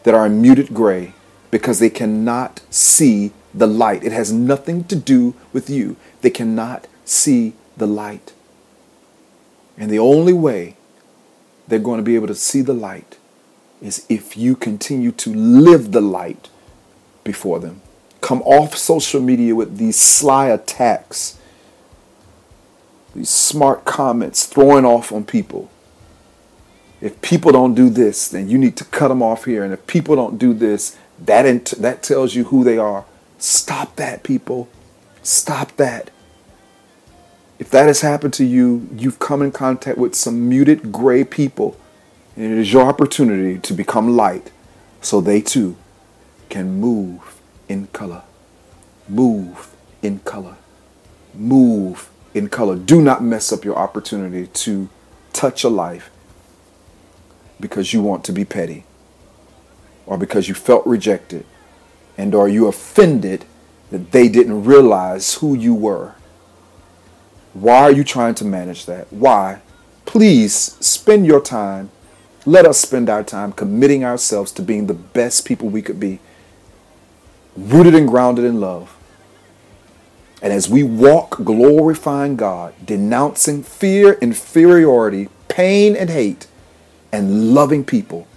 that 0.04 0.14
are 0.14 0.26
in 0.26 0.40
muted 0.40 0.72
gray 0.72 1.12
because 1.50 1.80
they 1.80 1.90
cannot 1.90 2.62
see 2.70 3.32
the 3.52 3.66
light. 3.66 4.04
It 4.04 4.12
has 4.12 4.32
nothing 4.32 4.84
to 4.84 4.94
do 4.94 5.34
with 5.52 5.68
you. 5.68 5.96
They 6.20 6.30
cannot 6.30 6.86
see 7.04 7.54
the 7.76 7.88
light. 7.88 8.32
And 9.76 9.90
the 9.90 9.98
only 9.98 10.32
way 10.32 10.76
they're 11.66 11.80
going 11.80 11.98
to 11.98 12.04
be 12.04 12.14
able 12.14 12.28
to 12.28 12.34
see 12.36 12.62
the 12.62 12.74
light 12.74 13.18
is 13.82 14.06
if 14.08 14.36
you 14.36 14.54
continue 14.54 15.10
to 15.10 15.34
live 15.34 15.90
the 15.90 16.00
light 16.00 16.48
before 17.24 17.58
them. 17.58 17.80
Come 18.26 18.42
off 18.42 18.76
social 18.76 19.20
media 19.20 19.54
with 19.54 19.78
these 19.78 19.94
sly 19.94 20.48
attacks 20.48 21.38
these 23.14 23.30
smart 23.30 23.84
comments 23.84 24.46
throwing 24.46 24.84
off 24.84 25.12
on 25.12 25.24
people. 25.24 25.70
If 27.00 27.22
people 27.22 27.52
don't 27.52 27.76
do 27.76 27.88
this, 27.88 28.26
then 28.26 28.48
you 28.48 28.58
need 28.58 28.76
to 28.78 28.84
cut 28.84 29.08
them 29.10 29.22
off 29.22 29.44
here. 29.44 29.62
And 29.62 29.72
if 29.72 29.86
people 29.86 30.16
don't 30.16 30.38
do 30.38 30.52
this, 30.52 30.98
that 31.20 31.46
int- 31.46 31.76
that 31.78 32.02
tells 32.02 32.34
you 32.34 32.46
who 32.46 32.64
they 32.64 32.76
are. 32.78 33.04
Stop 33.38 33.94
that, 33.94 34.24
people. 34.24 34.68
Stop 35.22 35.76
that. 35.76 36.10
If 37.60 37.70
that 37.70 37.86
has 37.86 38.00
happened 38.00 38.34
to 38.34 38.44
you, 38.44 38.88
you've 38.92 39.20
come 39.20 39.40
in 39.40 39.52
contact 39.52 39.98
with 39.98 40.16
some 40.16 40.48
muted 40.48 40.90
gray 40.90 41.22
people, 41.22 41.78
and 42.34 42.46
it 42.46 42.58
is 42.58 42.72
your 42.72 42.88
opportunity 42.88 43.60
to 43.60 43.72
become 43.72 44.16
light 44.16 44.50
so 45.00 45.20
they 45.20 45.40
too 45.40 45.76
can 46.48 46.80
move 46.80 47.35
in 47.68 47.86
color. 47.88 48.22
Move 49.08 49.74
in 50.02 50.20
color. 50.20 50.56
Move 51.34 52.10
in 52.34 52.48
color. 52.48 52.76
Do 52.76 53.00
not 53.00 53.22
mess 53.22 53.52
up 53.52 53.64
your 53.64 53.76
opportunity 53.76 54.46
to 54.46 54.88
touch 55.32 55.64
a 55.64 55.68
life 55.68 56.10
because 57.60 57.92
you 57.92 58.02
want 58.02 58.24
to 58.24 58.32
be 58.32 58.44
petty 58.44 58.84
or 60.06 60.18
because 60.18 60.48
you 60.48 60.54
felt 60.54 60.86
rejected 60.86 61.44
and 62.18 62.34
are 62.34 62.48
you 62.48 62.66
offended 62.66 63.44
that 63.90 64.12
they 64.12 64.28
didn't 64.28 64.64
realize 64.64 65.34
who 65.34 65.54
you 65.54 65.74
were. 65.74 66.14
Why 67.52 67.78
are 67.78 67.92
you 67.92 68.04
trying 68.04 68.34
to 68.36 68.44
manage 68.44 68.86
that? 68.86 69.12
Why? 69.12 69.60
Please 70.04 70.54
spend 70.54 71.26
your 71.26 71.40
time. 71.40 71.90
Let 72.44 72.66
us 72.66 72.78
spend 72.78 73.08
our 73.08 73.24
time 73.24 73.52
committing 73.52 74.04
ourselves 74.04 74.52
to 74.52 74.62
being 74.62 74.86
the 74.86 74.94
best 74.94 75.44
people 75.44 75.68
we 75.68 75.82
could 75.82 75.98
be, 75.98 76.20
rooted 77.56 77.94
and 77.94 78.08
grounded 78.08 78.44
in 78.44 78.60
love. 78.60 78.96
And 80.42 80.52
as 80.52 80.68
we 80.68 80.82
walk 80.82 81.42
glorifying 81.42 82.36
God, 82.36 82.74
denouncing 82.84 83.62
fear, 83.62 84.14
inferiority, 84.14 85.28
pain, 85.48 85.96
and 85.96 86.10
hate, 86.10 86.46
and 87.10 87.54
loving 87.54 87.84
people, 87.84 88.28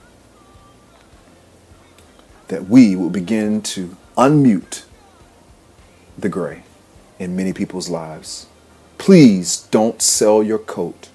that 2.48 2.68
we 2.68 2.96
will 2.96 3.10
begin 3.10 3.62
to 3.62 3.96
unmute 4.18 4.84
the 6.18 6.30
gray 6.30 6.64
in 7.20 7.36
many 7.36 7.54
people's 7.54 7.90
lives. 7.90 8.48
Please 8.98 9.68
don't 9.72 10.02
sell 10.02 10.42
your 10.42 10.58
coat 10.58 11.10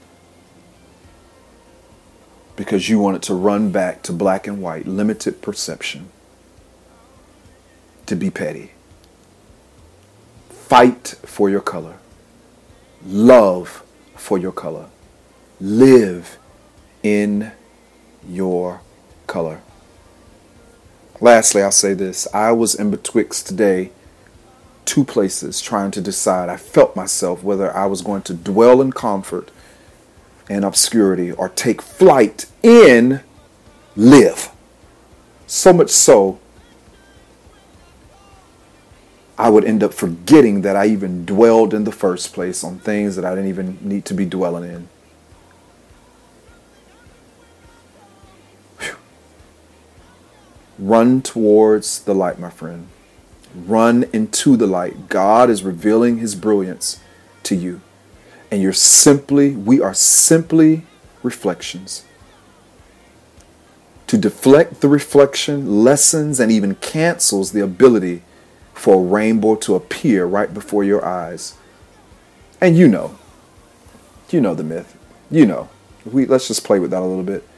because 2.56 2.88
you 2.88 2.98
want 2.98 3.16
it 3.16 3.22
to 3.22 3.34
run 3.34 3.70
back 3.70 4.02
to 4.02 4.12
black 4.12 4.46
and 4.46 4.62
white, 4.62 4.86
limited 4.86 5.42
perception, 5.42 6.08
to 8.06 8.16
be 8.16 8.30
petty. 8.30 8.72
Fight 10.50 11.14
for 11.24 11.50
your 11.50 11.60
color. 11.60 11.98
Love 13.04 13.82
for 14.16 14.38
your 14.38 14.52
color. 14.52 14.86
Live 15.60 16.38
in 17.02 17.52
your 18.28 18.80
color. 19.26 19.60
Lastly, 21.20 21.62
I'll 21.62 21.70
say 21.70 21.94
this. 21.94 22.26
I 22.34 22.52
was 22.52 22.74
in 22.74 22.90
betwixt 22.90 23.46
today 23.46 23.92
two 24.84 25.04
places 25.04 25.60
trying 25.60 25.90
to 25.92 26.00
decide. 26.00 26.48
I 26.48 26.56
felt 26.56 26.96
myself 26.96 27.42
whether 27.42 27.74
I 27.74 27.86
was 27.86 28.02
going 28.02 28.22
to 28.22 28.34
dwell 28.34 28.80
in 28.80 28.92
comfort 28.92 29.50
and 30.48 30.64
obscurity 30.64 31.32
or 31.32 31.48
take 31.48 31.80
flight 31.80 32.46
in 32.62 33.20
live. 33.96 34.50
So 35.46 35.72
much 35.72 35.90
so 35.90 36.38
I 39.36 39.50
would 39.50 39.64
end 39.64 39.82
up 39.82 39.92
forgetting 39.92 40.62
that 40.62 40.76
I 40.76 40.86
even 40.86 41.24
dwelled 41.24 41.74
in 41.74 41.84
the 41.84 41.92
first 41.92 42.32
place 42.32 42.62
on 42.62 42.78
things 42.78 43.16
that 43.16 43.24
I 43.24 43.30
didn't 43.34 43.48
even 43.48 43.78
need 43.80 44.04
to 44.06 44.14
be 44.14 44.24
dwelling 44.24 44.70
in. 44.70 44.88
Whew. 48.78 48.96
Run 50.78 51.20
towards 51.20 52.04
the 52.04 52.14
light, 52.14 52.38
my 52.38 52.50
friend. 52.50 52.86
Run 53.54 54.04
into 54.12 54.56
the 54.56 54.68
light. 54.68 55.08
God 55.08 55.50
is 55.50 55.64
revealing 55.64 56.18
his 56.18 56.36
brilliance 56.36 57.00
to 57.44 57.56
you. 57.56 57.80
And 58.52 58.62
you're 58.62 58.72
simply, 58.72 59.50
we 59.50 59.80
are 59.80 59.94
simply 59.94 60.82
reflections. 61.24 62.04
To 64.06 64.18
deflect 64.18 64.80
the 64.80 64.88
reflection 64.88 65.82
lessens 65.82 66.38
and 66.38 66.52
even 66.52 66.76
cancels 66.76 67.50
the 67.50 67.60
ability 67.60 68.22
for 68.74 68.96
a 68.96 69.02
rainbow 69.02 69.54
to 69.56 69.74
appear 69.76 70.26
right 70.26 70.52
before 70.52 70.84
your 70.84 71.04
eyes. 71.04 71.56
And 72.60 72.76
you 72.76 72.88
know, 72.88 73.18
you 74.30 74.40
know 74.40 74.54
the 74.54 74.64
myth. 74.64 74.96
You 75.30 75.46
know. 75.46 75.70
We 76.04 76.26
let's 76.26 76.48
just 76.48 76.64
play 76.64 76.78
with 76.78 76.90
that 76.90 77.00
a 77.00 77.06
little 77.06 77.24
bit. 77.24 77.48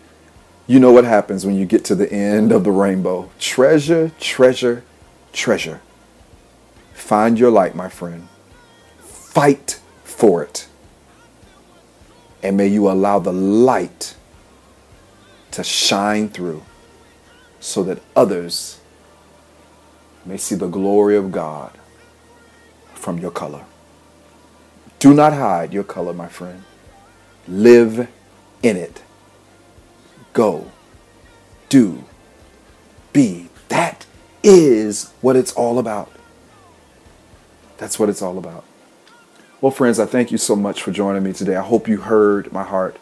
You 0.69 0.81
know 0.81 0.93
what 0.93 1.05
happens 1.05 1.47
when 1.47 1.57
you 1.57 1.65
get 1.67 1.85
to 1.87 1.95
the 1.95 2.13
end 2.13 2.53
of 2.53 2.65
the 2.65 2.71
rainbow. 2.71 3.31
Treasure, 3.39 4.13
treasure, 4.21 4.85
treasure. 5.33 5.81
Find 6.95 7.39
your 7.39 7.51
light, 7.51 7.75
my 7.75 7.89
friend. 7.89 8.29
fight 9.37 9.81
for 10.05 10.43
it. 10.43 10.67
And 12.43 12.57
may 12.57 12.69
you 12.69 12.91
allow 12.91 13.19
the 13.19 13.33
light 13.33 14.15
to 15.53 15.63
shine 15.65 16.29
through 16.31 16.63
so 17.61 17.83
that 17.85 18.03
others 18.15 18.81
may 20.27 20.37
see 20.37 20.55
the 20.55 20.69
glory 20.69 21.17
of 21.17 21.33
God 21.33 21.73
from 22.95 23.19
your 23.19 23.31
color. 23.31 23.65
Do 24.99 25.15
not 25.15 25.33
hide 25.33 25.73
your 25.73 25.85
color, 25.85 26.13
my 26.13 26.29
friend. 26.29 26.65
Live 27.47 28.09
in 28.63 28.77
it. 28.77 29.03
Go. 30.33 30.71
Do. 31.69 32.05
Be. 33.13 33.49
That 33.69 34.07
is 34.43 35.13
what 35.21 35.37
it's 35.37 35.53
all 35.53 35.79
about. 35.79 36.11
That's 37.79 37.99
what 37.99 38.09
it's 38.09 38.23
all 38.23 38.39
about. 38.39 38.65
Well, 39.61 39.73
friends, 39.73 39.99
I 39.99 40.07
thank 40.07 40.31
you 40.31 40.39
so 40.39 40.57
much 40.57 40.83
for 40.83 40.93
joining 40.93 41.23
me 41.23 41.33
today. 41.33 41.57
I 41.57 41.63
hope 41.63 41.89
you 41.89 41.99
heard 41.99 42.53
my 42.53 42.63
heart. 42.63 42.97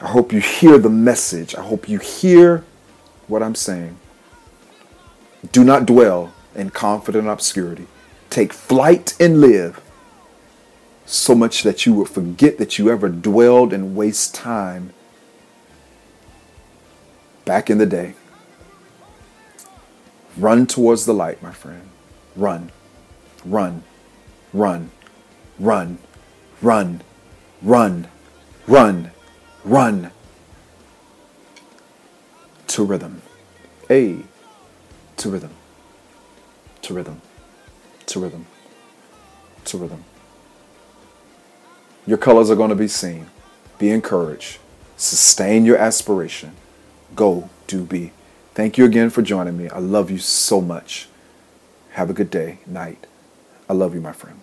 I 0.00 0.08
hope 0.08 0.32
you 0.32 0.40
hear 0.40 0.78
the 0.78 0.90
message. 0.90 1.54
I 1.54 1.62
hope 1.62 1.88
you 1.88 1.98
hear 1.98 2.64
what 3.26 3.42
I'm 3.42 3.54
saying. 3.54 3.98
Do 5.52 5.64
not 5.64 5.86
dwell 5.86 6.32
in 6.54 6.70
confident 6.70 7.28
obscurity. 7.28 7.86
Take 8.30 8.52
flight 8.52 9.14
and 9.20 9.40
live 9.40 9.80
so 11.06 11.34
much 11.34 11.62
that 11.62 11.86
you 11.86 11.94
will 11.94 12.04
forget 12.04 12.58
that 12.58 12.78
you 12.78 12.90
ever 12.90 13.08
dwelled 13.08 13.72
and 13.72 13.96
waste 13.96 14.34
time 14.34 14.92
back 17.44 17.70
in 17.70 17.78
the 17.78 17.86
day. 17.86 18.14
Run 20.36 20.66
towards 20.66 21.06
the 21.06 21.14
light, 21.14 21.42
my 21.42 21.52
friend. 21.52 21.88
Run, 22.36 22.70
run, 23.44 23.82
run, 24.52 24.90
run, 25.58 25.98
run, 26.60 27.02
run, 27.62 28.08
run, 28.66 29.10
run 29.64 30.10
to 32.66 32.84
rhythm. 32.84 33.22
A 33.90 34.18
to 35.18 35.30
rhythm, 35.30 35.50
to 36.82 36.94
rhythm, 36.94 37.20
to 38.06 38.20
rhythm, 38.20 38.46
to 39.64 39.78
rhythm. 39.78 40.04
Your 42.06 42.18
colors 42.18 42.50
are 42.50 42.56
going 42.56 42.70
to 42.70 42.76
be 42.76 42.88
seen. 42.88 43.26
Be 43.78 43.90
encouraged. 43.90 44.58
Sustain 44.96 45.64
your 45.64 45.76
aspiration. 45.76 46.52
Go, 47.14 47.50
do, 47.66 47.84
be. 47.84 48.12
Thank 48.54 48.78
you 48.78 48.84
again 48.84 49.10
for 49.10 49.22
joining 49.22 49.56
me. 49.56 49.68
I 49.68 49.78
love 49.78 50.10
you 50.10 50.18
so 50.18 50.60
much. 50.60 51.08
Have 51.92 52.10
a 52.10 52.12
good 52.12 52.30
day, 52.30 52.58
night. 52.66 53.06
I 53.68 53.74
love 53.74 53.94
you, 53.94 54.00
my 54.00 54.12
friend. 54.12 54.40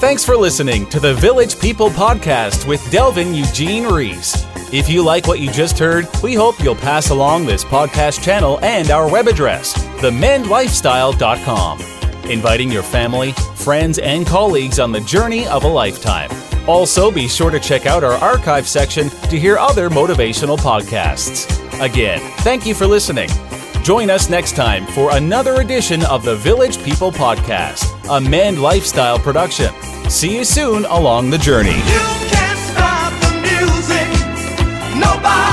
Thanks 0.00 0.24
for 0.24 0.36
listening 0.36 0.88
to 0.90 0.98
the 0.98 1.14
Village 1.14 1.58
People 1.60 1.90
Podcast 1.90 2.66
with 2.66 2.90
Delvin 2.90 3.34
Eugene 3.34 3.84
Rhys. 3.86 4.46
If 4.72 4.88
you 4.88 5.04
like 5.04 5.26
what 5.26 5.40
you 5.40 5.50
just 5.50 5.78
heard, 5.78 6.06
we 6.22 6.34
hope 6.34 6.60
you'll 6.62 6.76
pass 6.76 7.10
along 7.10 7.46
this 7.46 7.64
podcast 7.64 8.22
channel 8.22 8.58
and 8.62 8.90
our 8.90 9.10
web 9.10 9.26
address, 9.26 9.74
themendlifestyle.com 10.00 11.80
inviting 12.30 12.70
your 12.70 12.82
family, 12.82 13.32
friends, 13.56 13.98
and 13.98 14.26
colleagues 14.26 14.78
on 14.78 14.92
the 14.92 15.00
journey 15.00 15.46
of 15.48 15.64
a 15.64 15.68
lifetime. 15.68 16.30
Also, 16.68 17.10
be 17.10 17.26
sure 17.26 17.50
to 17.50 17.58
check 17.58 17.86
out 17.86 18.04
our 18.04 18.12
archive 18.12 18.68
section 18.68 19.08
to 19.08 19.38
hear 19.38 19.58
other 19.58 19.90
motivational 19.90 20.56
podcasts. 20.56 21.48
Again, 21.80 22.20
thank 22.38 22.66
you 22.66 22.74
for 22.74 22.86
listening. 22.86 23.28
Join 23.82 24.10
us 24.10 24.28
next 24.30 24.54
time 24.54 24.86
for 24.88 25.16
another 25.16 25.60
edition 25.60 26.04
of 26.04 26.24
the 26.24 26.36
Village 26.36 26.82
People 26.84 27.10
Podcast, 27.10 27.84
a 28.14 28.20
Mend 28.20 28.60
Lifestyle 28.60 29.18
production. 29.18 29.72
See 30.08 30.36
you 30.36 30.44
soon 30.44 30.84
along 30.84 31.30
the 31.30 31.38
journey 31.38 31.80
nobody. 35.00 35.49